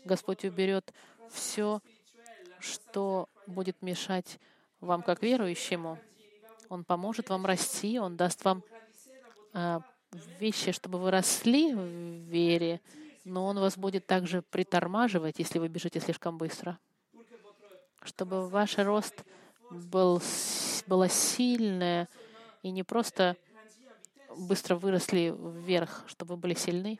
[0.03, 0.93] Господь уберет
[1.31, 1.81] все,
[2.65, 4.39] что будет мешать
[4.81, 5.99] вам как верующему.
[6.69, 8.63] Он поможет вам расти, Он даст вам
[9.53, 9.81] а,
[10.39, 12.81] вещи, чтобы вы росли в вере,
[13.23, 16.79] но Он вас будет также притормаживать, если вы бежите слишком быстро,
[18.03, 19.23] чтобы ваш рост
[19.69, 20.21] был,
[20.87, 22.07] была сильная
[22.63, 23.37] и не просто
[24.37, 26.99] быстро выросли вверх, чтобы вы были сильны.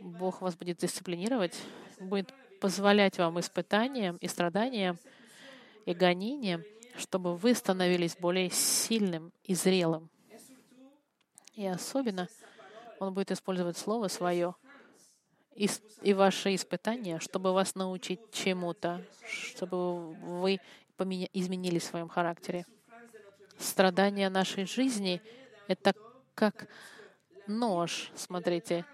[0.00, 1.56] Бог вас будет дисциплинировать,
[2.00, 4.98] будет позволять вам испытаниям и страданиям
[5.86, 6.62] и гонениям,
[6.96, 10.10] чтобы вы становились более сильным и зрелым.
[11.54, 12.28] И особенно
[13.00, 14.54] Он будет использовать Слово Свое
[15.54, 15.68] и,
[16.02, 20.60] и ваши испытания, чтобы вас научить чему-то, чтобы вы
[20.96, 22.64] поменя- изменились в своем характере.
[23.58, 25.20] Страдания нашей жизни—
[25.66, 25.94] это
[26.34, 26.68] как
[27.48, 28.84] нож, смотрите.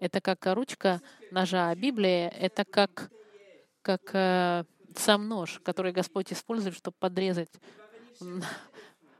[0.00, 3.10] Это как ручка ножа, а Библия— это как,
[3.82, 4.64] как э,
[4.96, 7.50] сам нож, который Господь использует, чтобы подрезать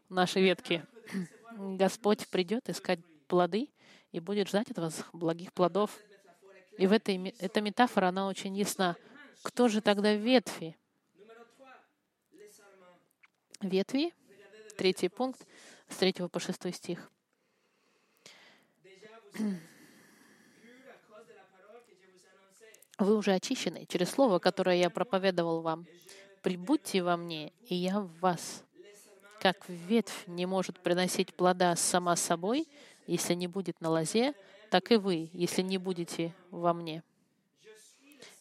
[0.08, 0.84] наши ветки.
[1.56, 3.70] Господь придет искать плоды
[4.12, 5.96] и будет ждать от вас благих плодов.
[6.78, 8.96] И в этой, эта метафора, она очень ясна.
[9.42, 10.76] Кто же тогда ветви?
[13.60, 14.12] Ветви,
[14.76, 15.46] третий пункт,
[15.88, 17.10] с третьего по шестой стих.
[22.98, 25.86] Вы уже очищены через слово, которое я проповедовал вам.
[26.42, 28.64] Прибудьте во мне, и я в вас.
[29.40, 32.68] Как ветвь не может приносить плода сама собой,
[33.06, 34.34] если не будет на лозе,
[34.70, 37.02] так и вы, если не будете во мне.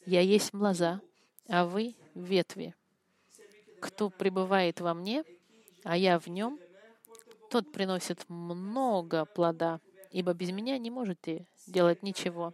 [0.06, 1.02] Я есть лоза,
[1.48, 2.76] а вы— ветви.
[3.80, 5.24] Кто пребывает во мне,
[5.84, 6.60] а я в нем,
[7.50, 9.80] тот приносит много плода,
[10.12, 12.54] ибо без меня не можете делать ничего.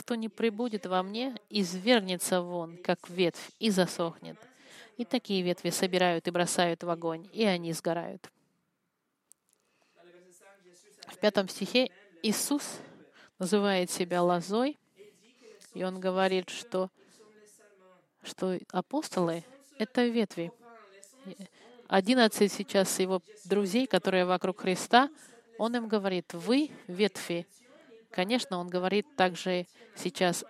[0.00, 4.38] Кто не прибудет во мне, извергнется вон, как ветвь, и засохнет.
[4.96, 8.30] И такие ветви собирают и бросают в огонь, и они сгорают.
[11.06, 11.90] В пятом стихе
[12.22, 12.78] Иисус
[13.38, 14.78] называет себя лозой,
[15.74, 16.90] и он говорит, что,
[18.22, 19.44] что апостолы—
[19.78, 20.50] это ветви.
[21.88, 25.10] Одиннадцать сейчас его друзей, которые вокруг Христа,
[25.58, 27.46] он им говорит, вы ветви.
[28.10, 30.44] Конечно, он говорит также сейчас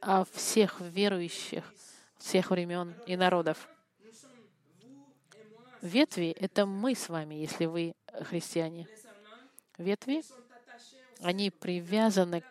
[0.00, 1.64] о всех верующих
[2.24, 3.68] всех времен и народов.
[5.82, 8.88] Ветви— это мы с вами, если вы христиане.
[9.76, 10.22] Ветви,
[11.20, 12.42] они привязаны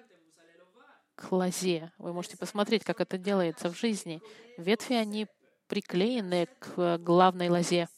[1.15, 1.91] к лозе.
[1.97, 4.21] Вы можете посмотреть, как это делается в жизни.
[4.57, 5.27] Ветви, они
[5.67, 7.89] приклеены к главной лозе.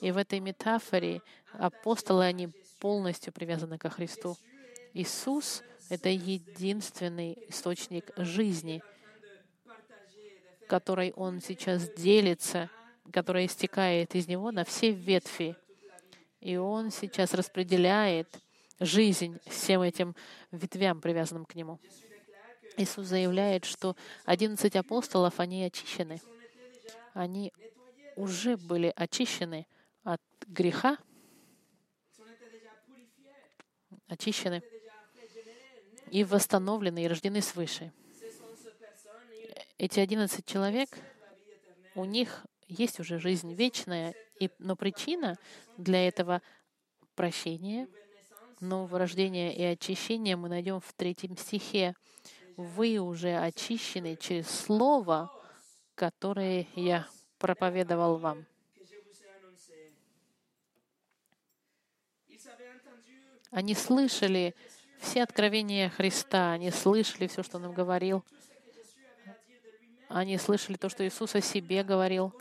[0.00, 1.20] И в этой метафоре
[1.52, 2.48] апостолы, они
[2.80, 4.38] полностью привязаны ко Христу.
[4.94, 8.82] Иисус— это единственный источник жизни,
[10.68, 12.70] которой Он сейчас делится,
[13.12, 15.56] которая истекает из Него на все ветви.
[16.40, 18.28] И Он сейчас распределяет
[18.80, 20.14] жизнь всем этим
[20.50, 21.78] ветвям, привязанным к Нему.
[22.76, 23.96] Иисус заявляет, что
[24.26, 26.20] 11 апостолов, они очищены.
[27.14, 27.52] Они
[28.16, 29.66] уже были очищены
[30.02, 30.98] от греха,
[34.08, 34.62] очищены
[36.10, 37.92] и восстановлены, и рождены свыше.
[39.78, 40.88] Эти 11 человек,
[41.94, 45.38] у них есть уже жизнь вечная, и, но причина
[45.76, 46.42] для этого
[47.14, 47.88] прощения,
[48.60, 51.94] нового рождения и очищения мы найдем в третьем стихе.
[52.56, 55.30] Вы уже очищены через Слово,
[55.94, 57.06] которое я
[57.38, 58.46] проповедовал вам.
[63.50, 64.54] Они слышали
[65.06, 68.24] все откровения Христа, они слышали все, что Он им говорил.
[70.08, 72.34] Они слышали то, что Иисус о себе говорил.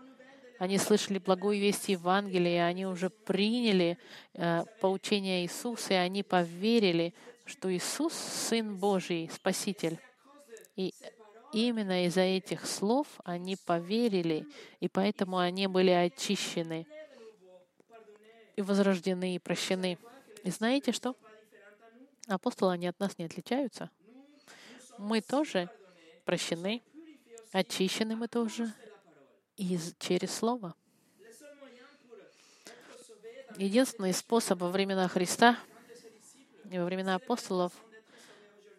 [0.58, 3.98] Они слышали благую весть Евангелия, они уже приняли
[4.34, 7.14] э, поучение Иисуса, и они поверили,
[7.46, 8.14] что Иисус—
[8.50, 10.00] Сын Божий, Спаситель.
[10.76, 10.94] И
[11.52, 14.48] именно из-за этих слов они поверили,
[14.80, 16.88] и поэтому они были очищены
[18.56, 19.98] и возрождены и прощены.
[20.44, 21.16] И знаете что?
[22.28, 23.90] Апостолы, они от нас не отличаются.
[24.98, 25.70] Мы тоже
[26.24, 26.82] прощены,
[27.52, 28.74] очищены мы тоже
[29.58, 30.76] из, через Слово.
[33.58, 35.58] Единственный способ во времена Христа
[36.70, 37.72] и во времена апостолов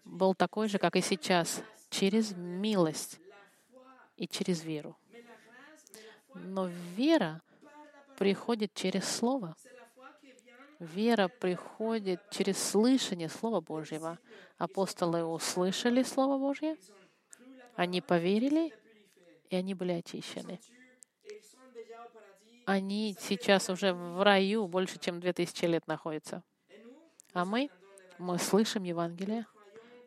[0.04, 3.18] был такой же, как и сейчас, через милость
[4.16, 4.96] и через веру.
[6.34, 7.42] Но вера
[8.18, 9.56] приходит через Слово.
[10.78, 14.18] Вера приходит через слышание Слова Божьего.
[14.58, 16.76] Апостолы услышали Слово Божье,
[17.76, 18.74] они поверили,
[19.48, 20.60] и они были очищены.
[22.64, 26.42] Они сейчас уже в раю больше, чем 2000 лет находятся.
[27.32, 27.70] А мы,
[28.18, 29.46] мы слышим Евангелие,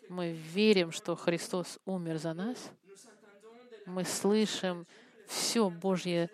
[0.10, 2.72] мы верим, что Христос умер за нас,
[3.86, 4.86] мы слышим
[5.28, 6.30] все Божье,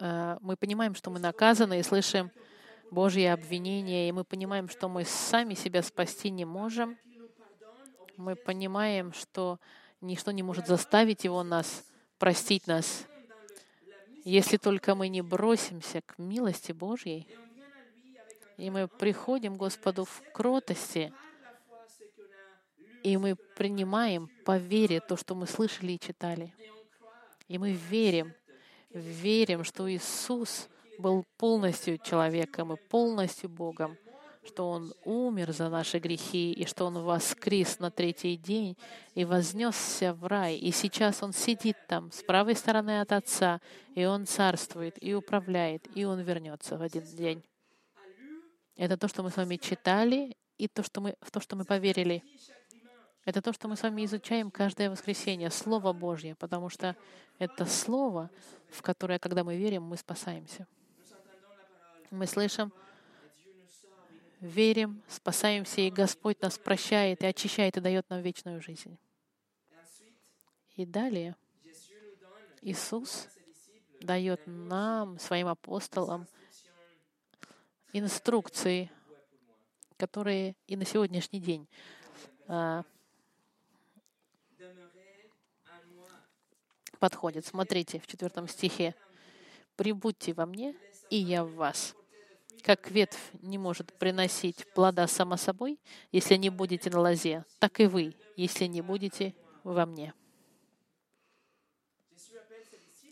[0.00, 2.30] мы понимаем, что мы наказаны, и слышим
[2.90, 6.96] Божье обвинение, и мы понимаем, что мы сами себя спасти не можем.
[8.16, 9.58] Мы понимаем, что
[10.00, 11.84] ничто не может заставить Его нас,
[12.18, 13.06] простить нас,
[14.24, 17.28] если только мы не бросимся к милости Божьей,
[18.56, 21.12] и мы приходим Господу в кротости,
[23.02, 26.52] и мы принимаем по вере то, что мы слышали и читали.
[27.46, 28.34] И мы верим,
[28.90, 33.96] верим, что Иисус был полностью человеком и полностью Богом,
[34.44, 38.76] что Он умер за наши грехи, и что Он воскрес на третий день
[39.14, 40.56] и вознесся в рай.
[40.56, 43.60] И сейчас Он сидит там, с правой стороны от Отца,
[43.94, 47.44] и Он царствует, и управляет, и Он вернется в один день.
[48.76, 51.64] Это то, что мы с вами читали, и то, что мы, в то, что мы
[51.64, 52.22] поверили.
[53.28, 56.96] Это то, что мы с вами изучаем каждое воскресенье, Слово Божье, потому что
[57.38, 58.30] это Слово,
[58.70, 60.66] в которое, когда мы верим, мы спасаемся.
[62.10, 62.72] Мы слышим,
[64.40, 68.96] верим, спасаемся, и Господь нас прощает и очищает и дает нам вечную жизнь.
[70.76, 71.36] И далее
[72.62, 73.28] Иисус
[74.00, 76.26] дает нам, своим апостолам,
[77.92, 78.90] инструкции,
[79.98, 81.68] которые и на сегодняшний день
[86.98, 87.46] подходят.
[87.46, 88.94] Смотрите, в четвертом стихе.
[89.76, 90.74] «Прибудьте во мне,
[91.10, 91.94] и я в вас».
[92.62, 95.78] Как ветвь не может приносить плода сама собой,
[96.10, 100.12] если не будете на лозе, так и вы, если не будете во мне.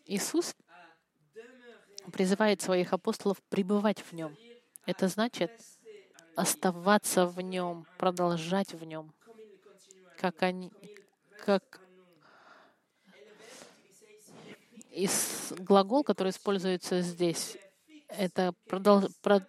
[0.05, 0.55] Иисус
[2.13, 4.37] призывает своих апостолов пребывать в нем.
[4.85, 5.51] Это значит
[6.37, 9.13] оставаться в нем, продолжать в нем,
[10.19, 10.73] как они,
[11.45, 11.81] как
[14.97, 17.59] и с- глагол, который используется здесь,
[18.09, 19.47] это продол- про-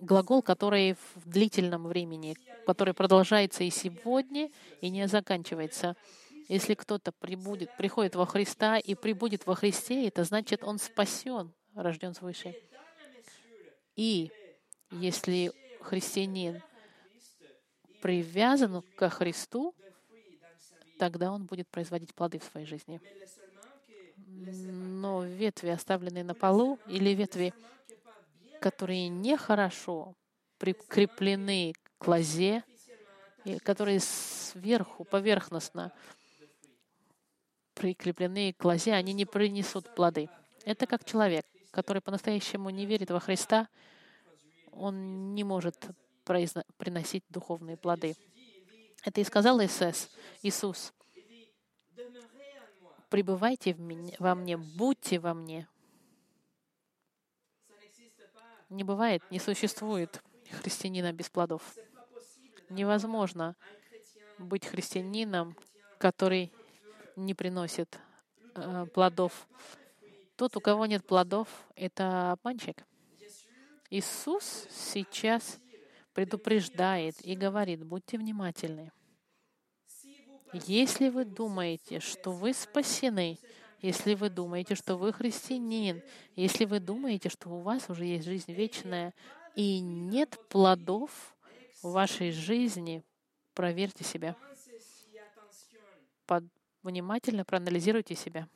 [0.00, 4.50] глагол, который в длительном времени, который продолжается и сегодня,
[4.80, 5.94] и не заканчивается.
[6.48, 12.14] Если кто-то прибудет, приходит во Христа и прибудет во Христе, это значит, он спасен, рожден
[12.14, 12.54] свыше.
[13.94, 14.30] И
[14.90, 15.52] если
[15.82, 16.62] христианин
[18.00, 19.74] привязан ко Христу,
[20.98, 23.00] тогда он будет производить плоды в своей жизни.
[24.34, 27.52] Но ветви, оставленные на полу, или ветви,
[28.60, 30.14] которые нехорошо
[30.58, 32.64] прикреплены к лозе,
[33.44, 35.92] и которые сверху, поверхностно
[37.74, 40.28] прикреплены к лозе, они не принесут плоды.
[40.64, 43.68] Это как человек, который по-настоящему не верит во Христа,
[44.70, 45.76] он не может
[46.24, 48.14] произно- приносить духовные плоды.
[49.04, 49.60] Это и сказал.
[49.60, 50.92] Иисус,
[53.12, 55.68] пребывайте в меня- во мне, будьте во мне.
[58.70, 60.22] Не бывает, не существует
[60.62, 61.62] христианина без плодов.
[62.70, 63.54] Невозможно
[64.38, 65.54] быть христианином,
[65.98, 66.50] который
[67.14, 68.00] не приносит
[68.54, 69.46] э, плодов.
[70.36, 72.82] Тот, у кого нет плодов, это обманщик.
[73.90, 75.60] Иисус сейчас
[76.14, 78.90] предупреждает и говорит, будьте внимательны.
[80.52, 83.38] Если вы думаете, что вы спасены,
[83.80, 86.02] если вы думаете, что вы христианин,
[86.36, 89.14] если вы думаете, что у вас уже есть жизнь вечная,
[89.54, 91.34] и нет плодов
[91.82, 93.02] в вашей жизни,
[93.54, 94.36] проверьте себя.
[96.26, 96.44] Под-
[96.82, 98.46] внимательно проанализируйте себя.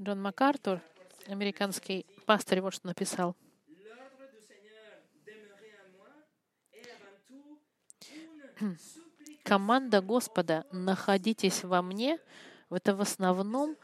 [0.00, 0.80] Джон МакАртур,
[1.26, 3.36] американский пастырь, вот что написал.
[9.42, 12.18] Команда Господа «Находитесь во мне»—
[12.70, 13.76] это в основном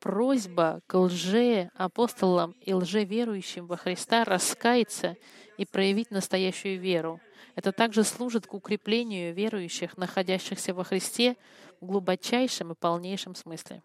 [0.00, 5.16] просьба к лже-апостолам и лжеверующим во Христа раскаяться
[5.56, 7.20] и проявить настоящую веру.
[7.54, 11.36] Это также служит к укреплению верующих, находящихся во Христе
[11.80, 13.82] в глубочайшем и полнейшем смысле.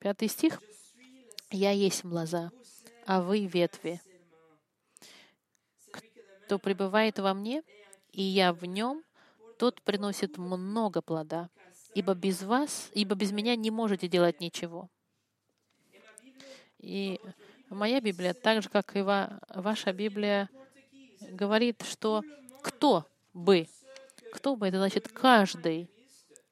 [0.00, 0.60] Пятый стих.
[1.50, 2.50] «Я есть лоза,
[3.06, 4.00] а вы ветви.
[6.44, 7.62] Кто пребывает во мне,
[8.12, 9.02] и я в нем,
[9.58, 11.50] тот приносит много плода,
[11.94, 14.88] ибо без вас, ибо без меня не можете делать ничего.
[16.78, 17.20] И
[17.68, 20.48] моя Библия, так же, как и ва- ваша Библия,
[21.30, 22.22] говорит, что
[22.62, 23.04] кто
[23.34, 23.68] бы,
[24.32, 25.90] кто бы, это значит каждый,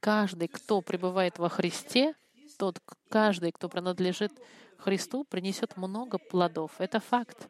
[0.01, 2.15] каждый, кто пребывает во Христе,
[2.59, 2.79] тот,
[3.09, 4.33] каждый, кто принадлежит
[4.79, 6.73] Христу, принесет много плодов.
[6.79, 7.49] Это факт.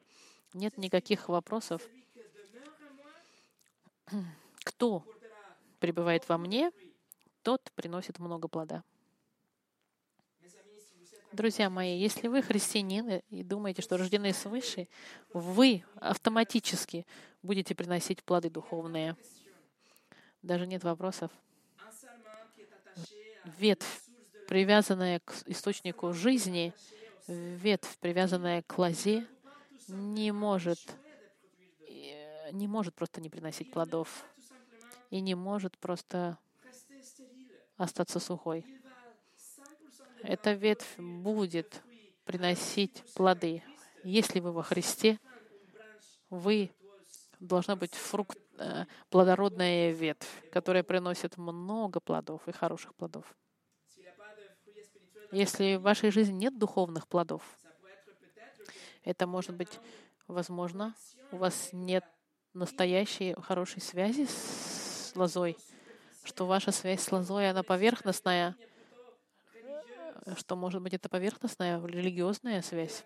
[0.54, 1.82] Нет никаких вопросов.
[4.64, 5.04] Кто
[5.80, 6.70] пребывает во мне,
[7.42, 8.82] тот приносит много плода.
[11.32, 14.88] Друзья мои, если вы христианины и думаете, что рождены свыше,
[15.32, 17.06] вы автоматически
[17.42, 19.14] будете приносить плоды духовные.
[20.42, 21.30] Даже нет вопросов.
[23.58, 24.02] Ветвь,
[24.48, 26.72] привязанная к источнику жизни,
[27.26, 29.26] ветвь, привязанная к лозе,
[29.88, 30.80] не может,
[32.52, 34.24] не может просто не приносить плодов
[35.10, 36.38] и не может просто
[37.76, 38.60] остаться сухой.
[38.60, 38.90] Il va
[39.36, 41.82] 100% de Эта ветвь будет
[42.24, 43.62] приносить плоды.
[44.04, 45.18] Если вы во Христе,
[46.30, 46.70] вы
[47.40, 53.24] должна быть фрукт, э, плодородная ветвь, которая приносит много плодов и хороших плодов.
[55.30, 57.42] Если в вашей жизни нет духовных плодов,
[59.04, 59.78] это может быть,
[60.26, 60.94] возможно,
[61.30, 62.04] у вас нет
[62.58, 65.56] настоящей хорошей связи с лозой,
[66.24, 68.56] что ваша связь с лозой, она поверхностная,
[70.36, 73.04] что, может быть, это поверхностная религиозная связь,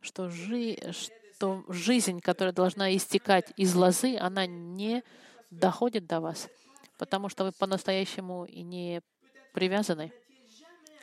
[0.00, 5.02] что, жи, что жизнь, которая должна истекать из лозы, она не
[5.50, 6.48] доходит до вас,
[6.98, 9.02] потому что вы по-настоящему и не
[9.52, 10.12] привязаны.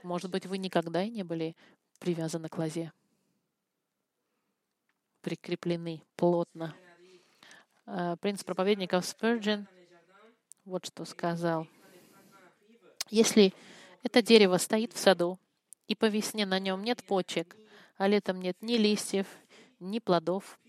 [0.03, 1.55] Может быть, вы никогда и не были
[1.99, 2.91] привязаны к лозе,
[5.21, 6.75] прикреплены плотно.
[7.85, 9.65] Э, Принц проповедников Спurgeon
[10.65, 11.67] вот что сказал.
[13.09, 13.53] Если
[14.01, 15.37] это дерево стоит в саду,
[15.87, 17.55] и по весне на нем нет почек,
[17.97, 19.27] а летом нет ни листьев,
[19.79, 20.59] ни плодов,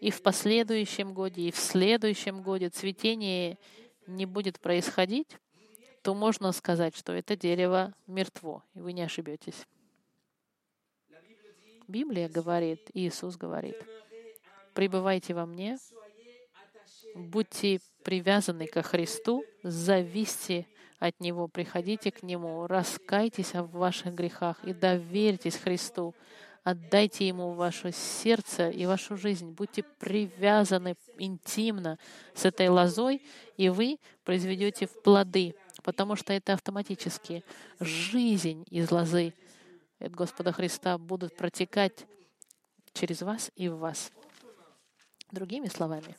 [0.00, 3.58] и в последующем годе, и в следующем годе цветение
[4.06, 5.36] не будет происходить,
[6.02, 9.66] то можно сказать, что это дерево мертво, и вы не ошибетесь.
[11.86, 13.76] Библия говорит, Иисус говорит,
[14.74, 15.78] «Пребывайте во мне,
[17.18, 20.66] будьте привязаны ко Христу, зависьте
[20.98, 26.14] от Него, приходите к Нему, раскайтесь в ваших грехах и доверьтесь Христу,
[26.64, 31.98] отдайте Ему ваше сердце и вашу жизнь, будьте привязаны интимно
[32.34, 33.22] с этой лозой,
[33.56, 37.44] и вы произведете в плоды, потому что это автоматически
[37.80, 39.34] жизнь из лозы
[40.00, 42.06] от Господа Христа будут протекать
[42.92, 44.10] через вас и в вас.
[45.30, 46.16] Другими словами,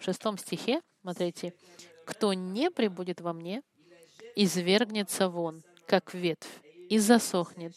[0.00, 1.54] в шестом стихе, смотрите,
[2.06, 3.62] «Кто не прибудет во мне,
[4.34, 6.48] извергнется вон, как ветвь,
[6.88, 7.74] и засохнет.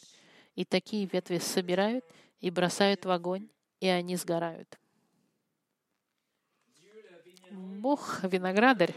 [0.55, 2.05] И такие ветви собирают
[2.39, 3.49] и бросают в огонь,
[3.79, 4.79] и они сгорают».
[7.51, 8.95] Бог, виноградарь,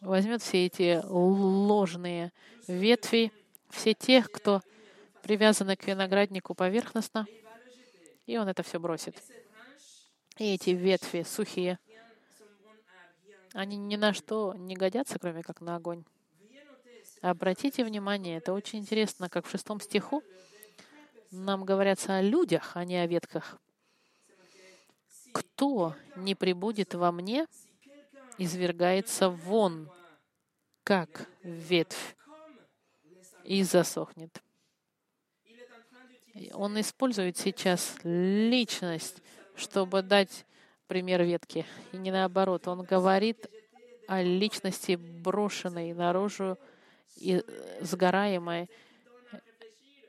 [0.00, 2.32] возьмет все эти ложные
[2.68, 3.32] ветви,
[3.70, 4.60] все тех, кто
[5.22, 7.26] привязаны к винограднику поверхностно,
[8.26, 9.16] и он это все бросит.
[10.38, 11.78] И эти ветви сухие,
[13.52, 16.04] они ни на что не годятся, кроме как на огонь.
[17.20, 20.22] Обратите внимание, это очень интересно, как в шестом стиху
[21.30, 23.58] нам говорятся о людях, а не о ветках.
[25.32, 27.46] Кто не прибудет во мне,
[28.38, 29.90] извергается вон,
[30.82, 32.16] как ветвь,
[33.44, 34.42] и засохнет.
[36.54, 39.21] Он использует сейчас личность,
[39.56, 40.44] чтобы дать
[40.86, 41.66] пример ветки.
[41.92, 42.68] И не наоборот.
[42.68, 43.46] Он говорит
[44.06, 46.58] о личности брошенной наружу
[47.16, 47.42] и
[47.80, 48.68] сгораемой.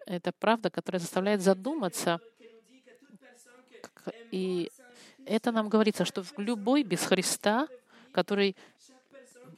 [0.06, 2.20] Это правда, которая заставляет задуматься.
[4.32, 4.70] И
[5.26, 7.68] это нам говорится, что любой без Христа,
[8.12, 8.56] который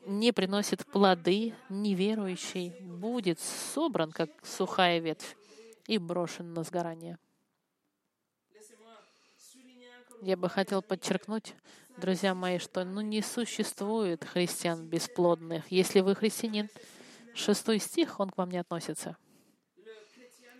[0.05, 5.35] не приносит плоды, неверующий, будет собран, как сухая ветвь,
[5.87, 7.17] и брошен на сгорание.
[10.21, 11.53] Я бы хотел подчеркнуть,
[11.97, 15.71] друзья мои, что ну, не существует христиан бесплодных.
[15.71, 16.69] Если вы христианин,
[17.35, 19.17] Шестой стих, он к вам не относится.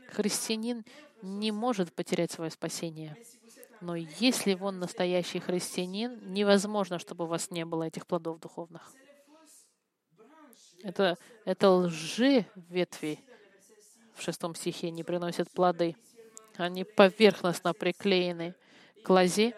[0.09, 0.83] Христианин
[1.21, 3.15] не может потерять свое спасение.
[3.79, 8.91] Но если он настоящий христианин, невозможно, чтобы у вас не было этих плодов духовных.
[10.83, 13.19] Это, это лжи ветви
[14.13, 15.95] в шестом стихе не приносят плоды.
[16.57, 18.53] Они поверхностно приклеены
[19.05, 19.53] к.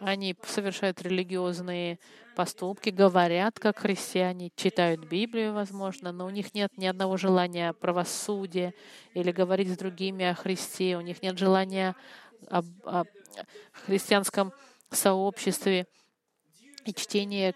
[0.00, 1.98] Они совершают религиозные
[2.34, 8.74] поступки, говорят как христиане, читают Библию, возможно, но у них нет ни одного желания правосудия
[9.14, 10.96] или говорить с другими о Христе.
[10.96, 11.94] У них нет желания
[12.48, 13.04] об, о
[13.86, 14.52] христианском
[14.90, 15.86] сообществе
[16.84, 17.54] и чтение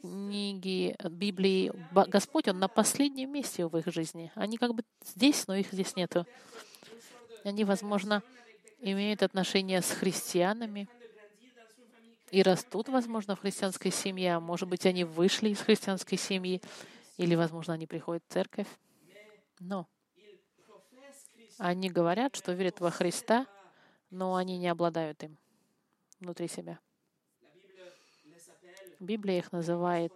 [0.00, 1.72] книги Библии.
[1.92, 4.32] Господь, Он на последнем месте в их жизни.
[4.34, 6.26] Они как бы здесь, но их здесь нету.
[7.44, 8.22] Они, возможно,
[8.80, 10.88] имеют отношения с христианами
[12.30, 14.36] и растут, возможно, в христианской семье.
[14.36, 16.60] А может быть, они вышли из христианской семьи,
[17.16, 18.68] или, возможно, они приходят в церковь.
[19.58, 19.86] Но
[21.58, 23.46] они говорят, что верят во Христа,
[24.10, 25.36] но они не обладают им
[26.18, 26.78] внутри себя.
[28.98, 30.12] Библия их называет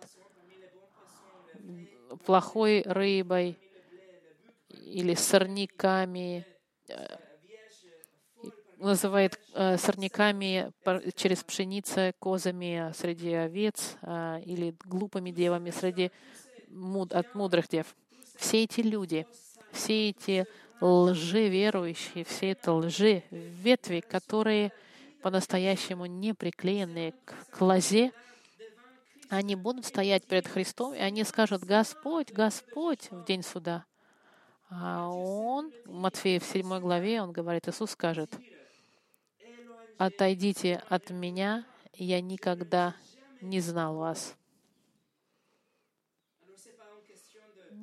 [2.25, 3.59] плохой рыбой
[4.69, 6.47] или сорняками,
[6.89, 7.24] э,
[8.85, 10.72] называет э, сорняками
[11.14, 16.11] через пшеницу, козами среди овец э, или глупыми девами среди
[16.68, 17.95] муд, от мудрых дев.
[18.37, 19.26] Все эти люди,
[19.72, 20.47] все эти
[20.80, 24.72] лжи верующие, все это лжи ветви, которые
[25.22, 27.14] по-настоящему не приклеены
[27.51, 28.12] к лозе,
[29.30, 33.85] они будут стоять перед Христом, и они скажут, Господь, Господь в день суда.
[34.68, 38.30] А он, Матфея в 7 главе, он говорит, Иисус скажет,
[39.99, 42.95] отойдите от меня, я никогда
[43.40, 44.36] не знал вас.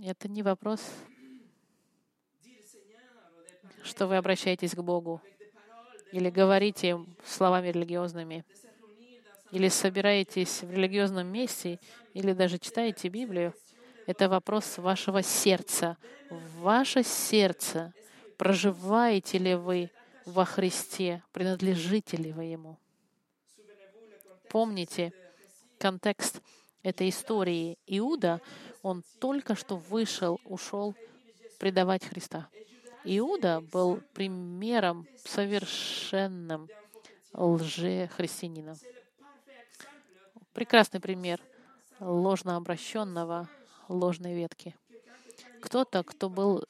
[0.04, 0.82] Это не вопрос,
[3.84, 5.22] что вы обращаетесь к Богу
[6.12, 8.44] или говорите словами религиозными,
[9.52, 11.80] или собираетесь в религиозном месте,
[12.14, 13.54] или даже читаете Библию.
[14.08, 15.98] Это вопрос вашего сердца.
[16.30, 17.94] Ваше сердце,
[18.38, 19.92] проживаете ли вы
[20.32, 22.80] во Христе, принадлежите ли вы Ему.
[24.50, 25.14] Помните
[25.78, 26.42] контекст
[26.84, 27.78] этой истории.
[27.86, 28.42] Иуда,
[28.82, 30.96] он только что вышел, ушел
[31.60, 32.50] предавать Христа.
[33.04, 36.70] Иуда был примером совершенным
[37.34, 38.78] лже-христианина.
[40.54, 41.42] Прекрасный пример
[42.00, 43.50] ложно обращенного
[43.88, 44.76] ложной ветки.
[45.62, 46.64] Кто-то, кто был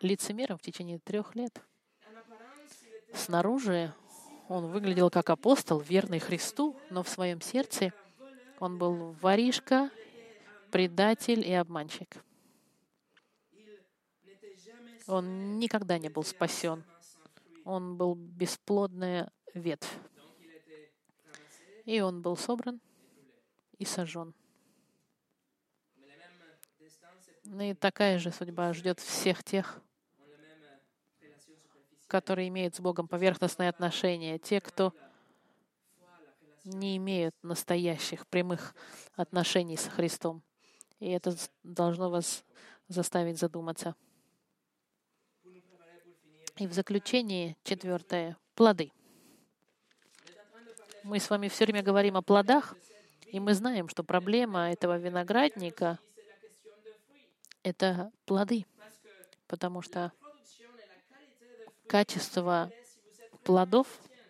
[0.00, 1.60] лицемером в течение трех лет.
[3.14, 3.94] Снаружи
[4.48, 7.92] он выглядел как апостол, верный Христу, но в своем сердце
[8.58, 9.90] он был воришка,
[10.70, 12.16] предатель и обманщик.
[15.06, 16.84] Он никогда не был спасен.
[17.64, 19.92] Он был бесплодная ветвь.
[21.84, 22.80] И он был собран
[23.78, 24.34] и сожжен.
[27.44, 29.82] И такая же судьба ждет всех тех,
[32.12, 34.92] которые имеют с Богом поверхностные отношения, те, кто
[36.62, 38.74] не имеют настоящих прямых
[39.16, 40.42] отношений с Христом.
[41.00, 42.44] И это должно вас
[42.88, 43.96] заставить задуматься.
[46.58, 48.92] И в заключение четвертое— плоды.
[51.04, 52.76] Мы с вами все время говорим о плодах,
[53.24, 55.98] и мы знаем, что проблема этого виноградника—
[57.62, 58.66] это плоды,
[59.46, 60.12] потому что
[61.92, 62.72] качество
[63.44, 63.86] плодов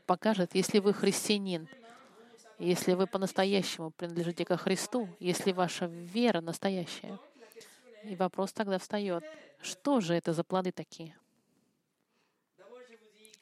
[0.06, 1.68] покажет, если вы христианин,
[2.58, 7.20] если вы по-настоящему принадлежите ко Христу, если ваша вера настоящая.
[8.02, 9.22] И вопрос тогда встает,
[9.60, 11.16] что же это за плоды такие?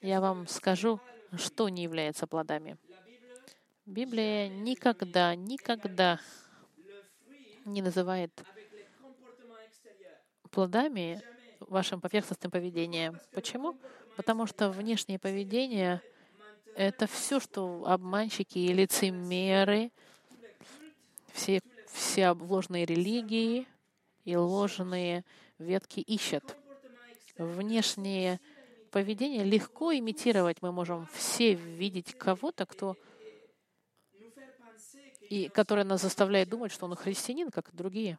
[0.02, 1.00] Я вам скажу,
[1.38, 2.76] что не является плодами.
[3.86, 6.20] Библия никогда, никогда
[7.64, 8.32] не называет
[10.50, 11.22] плодами
[11.60, 13.18] вашим поверхностным поведением.
[13.32, 13.78] Почему?
[14.20, 16.02] Потому что внешнее поведение—
[16.76, 19.90] это все, что обманщики и лицемеры,
[21.32, 23.66] все, все ложные религии
[24.26, 25.24] и ложные
[25.58, 26.54] ветки ищут.
[27.38, 28.40] Внешнее
[28.90, 30.60] поведение легко имитировать.
[30.60, 32.98] Мы можем все видеть кого-то, кто
[35.30, 38.18] и которая нас заставляет думать, что он христианин, как другие.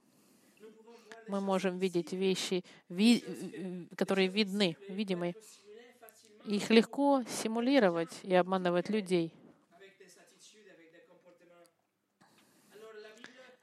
[1.27, 3.23] Мы можем видеть вещи, ви,
[3.95, 5.35] которые видны, видимы.
[6.45, 9.33] Их легко симулировать и обманывать людей.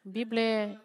[0.05, 0.81] Библия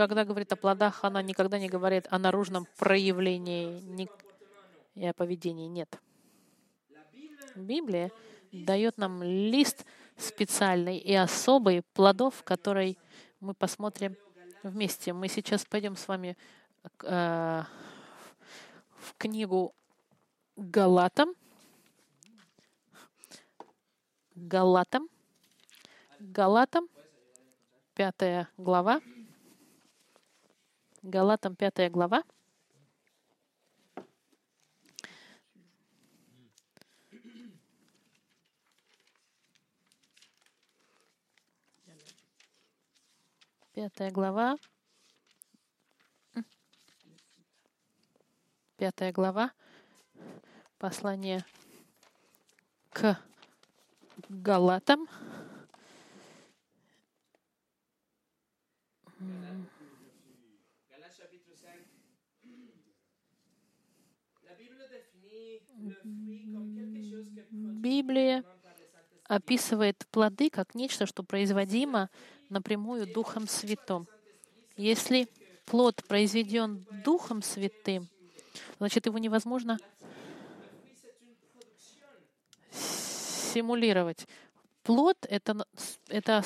[0.00, 4.08] когда говорит о плодах, она никогда не говорит о наружном проявлении ни-
[4.94, 5.66] и о поведении.
[5.68, 6.00] Нет.
[7.54, 8.10] Библия
[8.50, 9.84] дает нам лист
[10.16, 12.96] специальный и особый плодов, который
[13.40, 14.16] мы посмотрим
[14.62, 15.12] вместе.
[15.12, 16.34] Мы сейчас пойдем с вами
[17.02, 17.62] э,
[18.96, 19.74] в книгу
[20.60, 21.34] Галатам.
[24.34, 25.08] Галатам.
[26.20, 26.86] Галатам,
[27.94, 29.00] пятая глава.
[31.02, 32.22] Галатам, пятая глава.
[43.72, 44.56] Пятая глава.
[48.76, 49.52] Пятая глава.
[50.80, 51.44] Послание
[52.88, 53.18] к
[54.30, 55.06] Галатам.
[60.88, 61.86] Galates chapitre 5.
[64.48, 68.42] La Bible définit le fruit comme quelque chose que produit Библия
[69.24, 72.08] описывает плоды как нечто, что производимо
[72.48, 74.08] напрямую Духом Святым.
[74.78, 75.28] Если
[75.66, 78.08] плод произведен Духом Святым,
[78.78, 79.78] значит, его невозможно
[83.52, 84.26] симулировать.
[84.82, 85.66] Плод— это,
[86.08, 86.42] это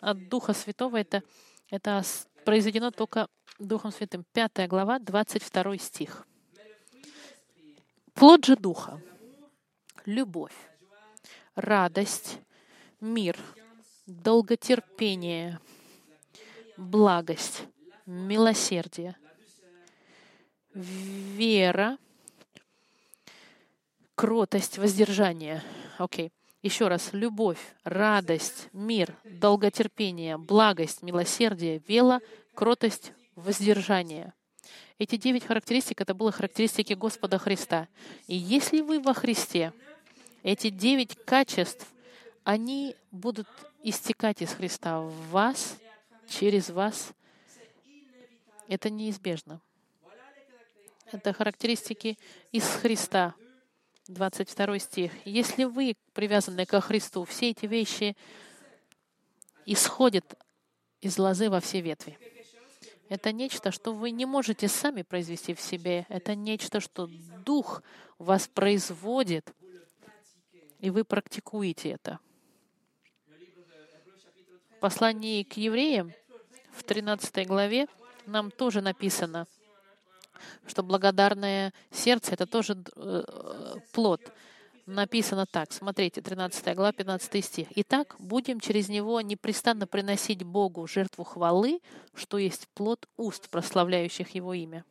[0.00, 1.22] от Духа Святого, это,
[1.70, 2.02] это
[2.44, 3.28] произведено только
[3.58, 4.24] Духом Святым.
[4.32, 6.26] Пятая глава, 22 стих.
[8.14, 9.00] Плод же Духа—
[10.04, 10.54] любовь,
[11.54, 12.38] радость,
[13.00, 13.38] мир,
[14.06, 15.60] долготерпение,
[16.76, 17.64] благость,
[18.06, 19.16] милосердие,
[20.74, 21.98] вера,
[24.14, 25.62] кротость, воздержание.
[25.98, 26.32] Окей.
[26.62, 27.10] Еще раз.
[27.12, 32.20] Любовь, радость, мир, долготерпение, благость, милосердие, вела,
[32.54, 34.32] кротость, воздержание.
[34.98, 37.88] Эти девять характеристик— это были характеристики Господа Христа.
[38.28, 39.72] И если вы во Христе,
[40.44, 41.88] эти девять качеств,
[42.44, 43.48] они будут
[43.82, 45.76] истекать из Христа в вас,
[46.28, 47.12] через вас.
[48.68, 49.60] Это неизбежно.
[51.10, 52.18] Это характеристики
[52.52, 53.34] из Христа.
[54.12, 55.12] 22 стих.
[55.24, 58.16] Если вы привязаны ко Христу, все эти вещи
[59.66, 60.36] исходят
[61.00, 62.18] из лозы во все ветви.
[63.08, 66.06] Это нечто, что вы не можете сами произвести в себе.
[66.08, 67.08] Это нечто, что
[67.44, 67.82] Дух
[68.18, 69.52] вас производит,
[70.78, 72.18] и вы практикуете это.
[74.70, 76.12] В послании к евреям
[76.72, 77.86] в 13 главе
[78.26, 79.46] нам тоже написано,
[80.66, 83.22] что благодарное сердце— это тоже э,
[83.92, 84.20] плод.
[84.86, 87.68] Написано так, смотрите, 13 глава, 15 стих.
[87.76, 91.80] «Итак, будем через него непрестанно приносить Богу жертву хвалы,
[92.14, 94.84] что есть плод уст, прославляющих Его имя».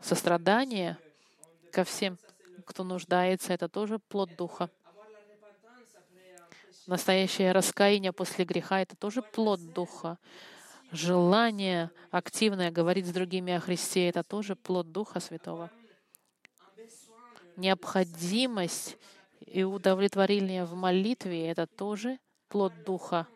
[0.00, 0.96] Сострадание
[1.70, 2.18] ко всем,
[2.64, 4.70] кто нуждается, это тоже плод Духа.
[6.86, 10.16] Настоящее раскаяние после греха— это тоже плод Духа.
[10.90, 15.70] Желание активное говорить с другими о Христе— это тоже плод Духа Святого.
[17.56, 18.96] Необходимость
[19.40, 22.18] и удовлетворение в молитве— это тоже
[22.48, 23.26] плод Духа.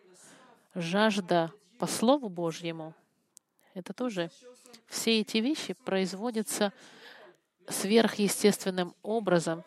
[0.74, 2.94] Жажда по Слову Божьему—
[3.74, 4.30] это тоже.
[4.86, 6.72] Все эти вещи производятся
[7.68, 9.62] сверхъестественным образом,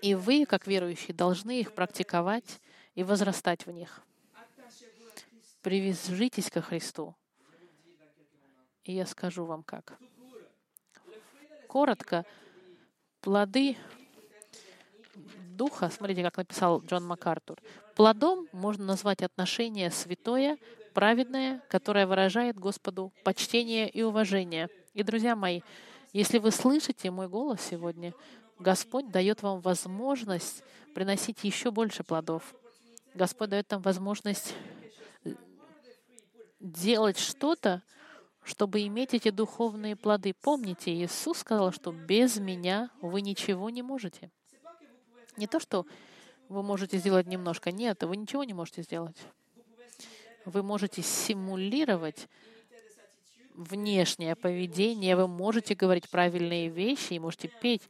[0.00, 2.60] и вы, как верующие, должны их практиковать
[2.94, 4.02] и возрастать в них.
[5.62, 7.14] Привяжитесь ко Христу.
[8.84, 9.98] И я скажу вам как.
[11.68, 12.24] Коротко,
[13.20, 13.76] плоды
[15.60, 17.58] Духа, смотрите, как написал Джон МакАртур,
[17.94, 20.56] плодом можно назвать отношение святое,
[20.94, 24.70] праведное, которое выражает Господу почтение и уважение.
[24.94, 25.60] И, друзья мои,
[26.14, 28.14] если вы слышите мой голос сегодня,
[28.58, 32.54] Господь дает вам возможность приносить еще больше плодов.
[33.14, 34.54] Господь дает нам возможность
[36.60, 37.82] делать что-то,
[38.42, 40.34] чтобы иметь эти духовные плоды.
[40.34, 44.30] Помните, Иисус сказал, что без меня вы ничего не можете.
[45.36, 45.86] Не то, что
[46.48, 47.72] вы можете сделать немножко.
[47.72, 49.16] Нет, вы ничего не можете сделать.
[50.44, 52.28] Вы можете симулировать
[53.54, 57.82] внешнее поведение, вы можете говорить правильные вещи и можете петь,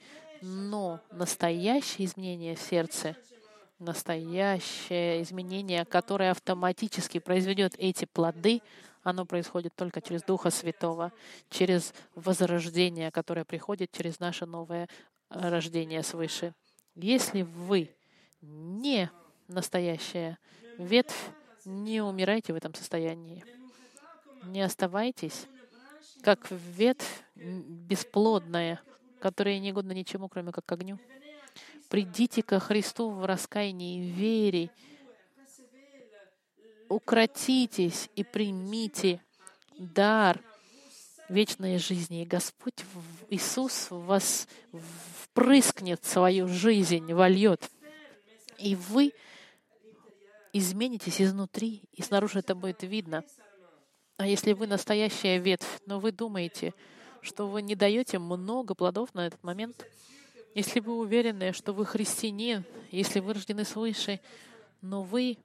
[0.42, 3.16] но настоящее изменение в сердце,
[3.80, 8.62] настоящее изменение, которое автоматически произведет эти плоды,
[9.02, 11.12] оно происходит только через Духа Святого,
[11.48, 14.88] через возрождение, которое приходит через наше новое
[15.30, 16.54] рождение свыше.
[16.94, 17.90] Если вы
[18.42, 19.10] не
[19.48, 20.38] настоящая
[20.78, 21.30] ветвь,
[21.66, 23.44] Не умирайте в этом состоянии.
[24.44, 25.46] Не оставайтесь
[26.22, 28.80] как ветвь бесплодная,
[29.20, 30.98] которая не годна ничему, кроме как огню.
[31.90, 34.70] Придите ко Христу в раскаянии и вере.
[36.88, 39.20] Укротитесь и примите
[39.76, 40.40] дар
[41.28, 42.22] вечной жизни.
[42.22, 42.84] И Господь
[43.28, 44.46] Иисус вас
[45.22, 47.68] впрыскнет свою жизнь, вольет.
[48.58, 49.12] И вы
[50.52, 53.24] изменитесь изнутри, и снаружи это будет видно.
[54.16, 56.72] А если вы настоящая ветвь, но вы думаете,
[57.20, 59.84] что вы не даете много плодов на этот момент,
[60.54, 64.20] если вы уверены, что вы христианин, если вы рождены свыше,
[64.80, 65.38] но вы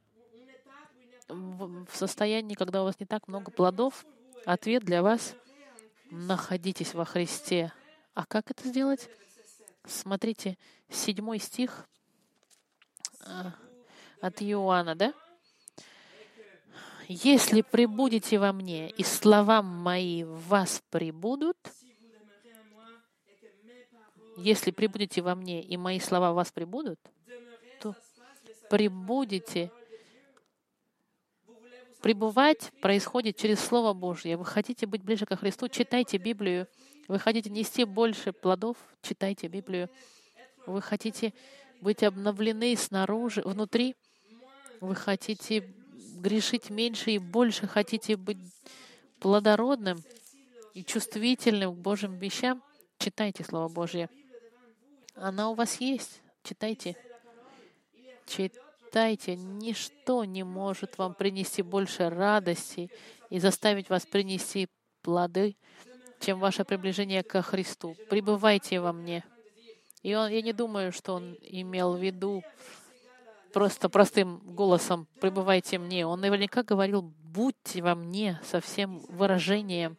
[1.27, 4.05] в состоянии, когда у вас не так много плодов,
[4.45, 5.35] ответ для вас—
[6.11, 7.71] находитесь во Христе.
[8.13, 9.09] А как это сделать?
[9.85, 10.57] Смотрите,
[10.89, 11.87] седьмой стих
[13.21, 13.53] а,
[14.21, 15.13] от Иоанна, да?
[17.07, 21.57] Если прибудете во мне, и слова мои в вас прибудут,
[24.37, 26.99] если прибудете во мне, и мои слова в вас прибудут,
[27.81, 27.95] то
[28.69, 29.71] прибудете.
[32.01, 34.37] Пребывать происходит через Слово Божье.
[34.37, 36.67] Вы хотите быть ближе ко Христу, читайте Библию.
[37.07, 39.89] Вы хотите нести больше плодов, читайте Библию.
[40.67, 41.33] Вы хотите
[41.81, 43.95] быть обновлены снаружи, внутри.
[44.81, 45.73] Вы хотите
[46.17, 48.37] грешить меньше и больше, хотите быть
[49.19, 50.03] плодородным
[50.73, 52.61] и чувствительным к Божьим вещам,
[52.99, 54.09] читайте Слово Божье.
[55.15, 56.21] Она у вас есть.
[56.43, 56.95] Читайте.
[58.25, 59.35] Читайте.
[59.35, 62.91] Ничто не может вам принести больше радости
[63.29, 64.67] и заставить вас принести
[65.01, 65.55] плоды,
[66.19, 67.95] чем ваше приближение ко Христу.
[68.09, 69.23] Пребывайте во мне.
[70.03, 72.43] И он, я не думаю, что он имел в виду
[73.53, 76.05] просто простым голосом «пребывайте мне».
[76.05, 79.97] Он наверняка говорил «будьте во мне» со всем выражением.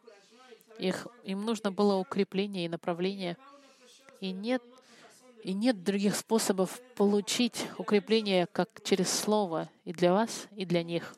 [0.79, 3.37] Их, им нужно было укрепление и направление.
[4.21, 4.63] И нет
[5.47, 11.15] и нет других способов получить укрепление, как через Слово, и для вас, и для них.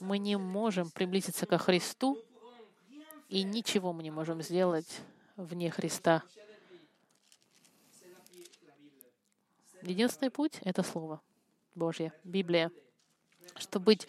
[0.00, 2.18] Мы не можем приблизиться ко Христу,
[3.30, 5.00] и ничего мы не можем сделать
[5.36, 6.22] вне Христа.
[9.80, 11.22] Единственный путь— это Слово
[11.74, 12.70] Божье, Библия.
[13.56, 14.06] Чтобы быть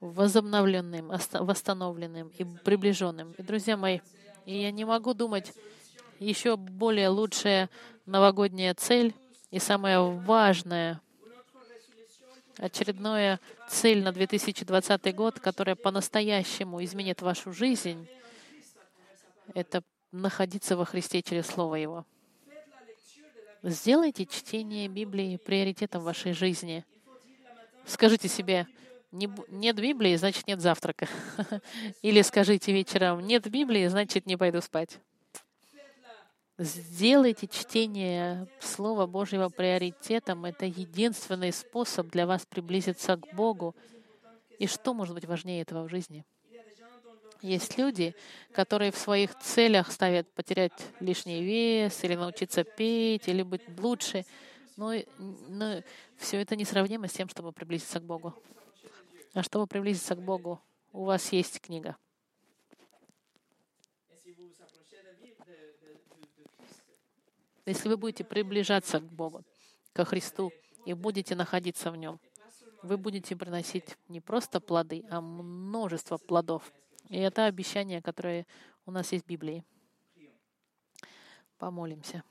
[0.00, 3.32] возобновленным, восстановленным и приближенным.
[3.32, 4.00] И, друзья мои,
[4.46, 5.52] я не могу думать
[6.18, 7.70] еще более лучшая
[8.06, 9.14] новогодняя цель
[9.50, 11.00] и самая важная
[12.58, 18.08] очередная цель на 2020 год, которая по-настоящему изменит вашу жизнь,
[19.54, 22.06] это находиться во Христе через Слово Его.
[23.62, 26.84] Сделайте чтение Библии приоритетом вашей жизни.
[27.84, 28.66] Скажите себе,
[29.10, 31.08] нет Библии, значит нет завтрака.
[32.02, 34.98] Или скажите вечером, нет Библии, значит не пойду спать.
[36.58, 40.46] Сделайте чтение Слова Божьего приоритетом.
[40.46, 43.76] Это единственный способ для вас приблизиться к Богу.
[44.58, 46.24] И что может быть важнее этого в жизни?
[47.42, 48.14] Есть люди,
[48.52, 54.24] которые в своих целях ставят потерять лишний вес или научиться петь, или быть лучше.
[54.76, 55.82] Но, но
[56.16, 58.32] все это несравнимо с тем, чтобы приблизиться к Богу.
[59.34, 60.58] А чтобы приблизиться к Богу,
[60.92, 61.96] у вас есть книга.
[67.66, 69.44] Если вы будете приближаться к Богу,
[69.92, 70.52] ко Христу,
[70.84, 72.20] и будете находиться в Нем,
[72.82, 76.72] вы будете приносить не просто плоды, а множество плодов.
[77.08, 78.46] И это обещание, которое
[78.86, 79.64] у нас есть в Библии.
[81.58, 82.22] Помолимся.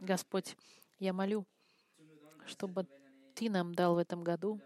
[0.00, 0.56] Господь,
[0.98, 1.44] я молю,
[2.46, 2.86] чтобы
[3.34, 4.58] Ты нам дал в этом году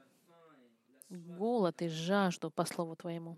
[1.08, 3.36] голод и жажду по Слову Твоему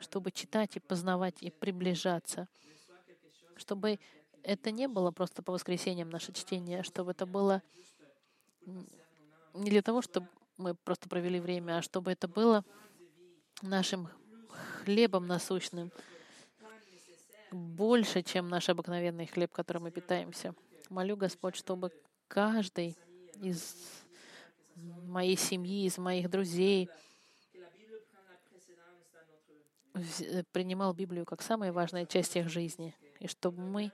[0.00, 2.48] чтобы читать и познавать и приближаться,
[3.56, 3.98] чтобы
[4.42, 7.62] это не было просто по воскресеньям наше чтение, а чтобы это было
[9.54, 12.64] не для того, чтобы мы просто провели время, а чтобы это было
[13.62, 14.08] нашим
[14.84, 15.90] хлебом насущным,
[17.50, 20.54] больше, чем наш обыкновенный хлеб, которым мы питаемся.
[20.88, 21.90] Молю, Господь, чтобы
[22.28, 22.96] каждый
[23.40, 23.76] из
[25.04, 26.88] моей семьи, из моих друзей,
[30.52, 33.92] принимал Библию как самая важная часть их жизни, и чтобы мы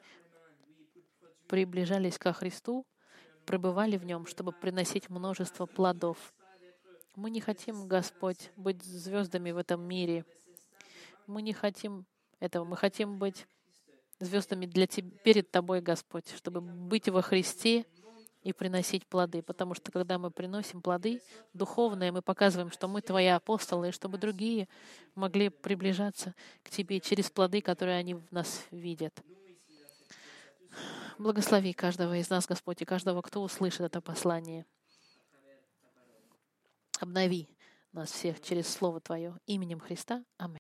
[1.49, 2.87] приближались ко Христу,
[3.45, 6.35] пребывали в Нем, чтобы приносить множество плодов.
[7.15, 10.25] Мы не хотим, Господь, быть звездами в этом мире.
[11.27, 12.05] Мы не хотим
[12.41, 12.65] этого.
[12.65, 13.47] Мы хотим быть
[14.21, 17.87] звездами для Тебя, перед Тобой, Господь, чтобы быть во Христе
[18.47, 19.43] и приносить плоды.
[19.43, 21.21] Потому что когда мы приносим плоды
[21.53, 24.69] духовные, мы показываем, что мы Твои апостолы, и чтобы другие
[25.17, 26.33] могли приближаться
[26.63, 29.21] к Тебе через плоды, которые они в нас видят.
[31.19, 34.65] Благослови каждого из нас, Господь, и каждого, кто услышит это послание.
[37.01, 37.49] Обнови
[37.93, 40.25] нас всех через Слово Твое именем Христа.
[40.37, 40.55] Аминь.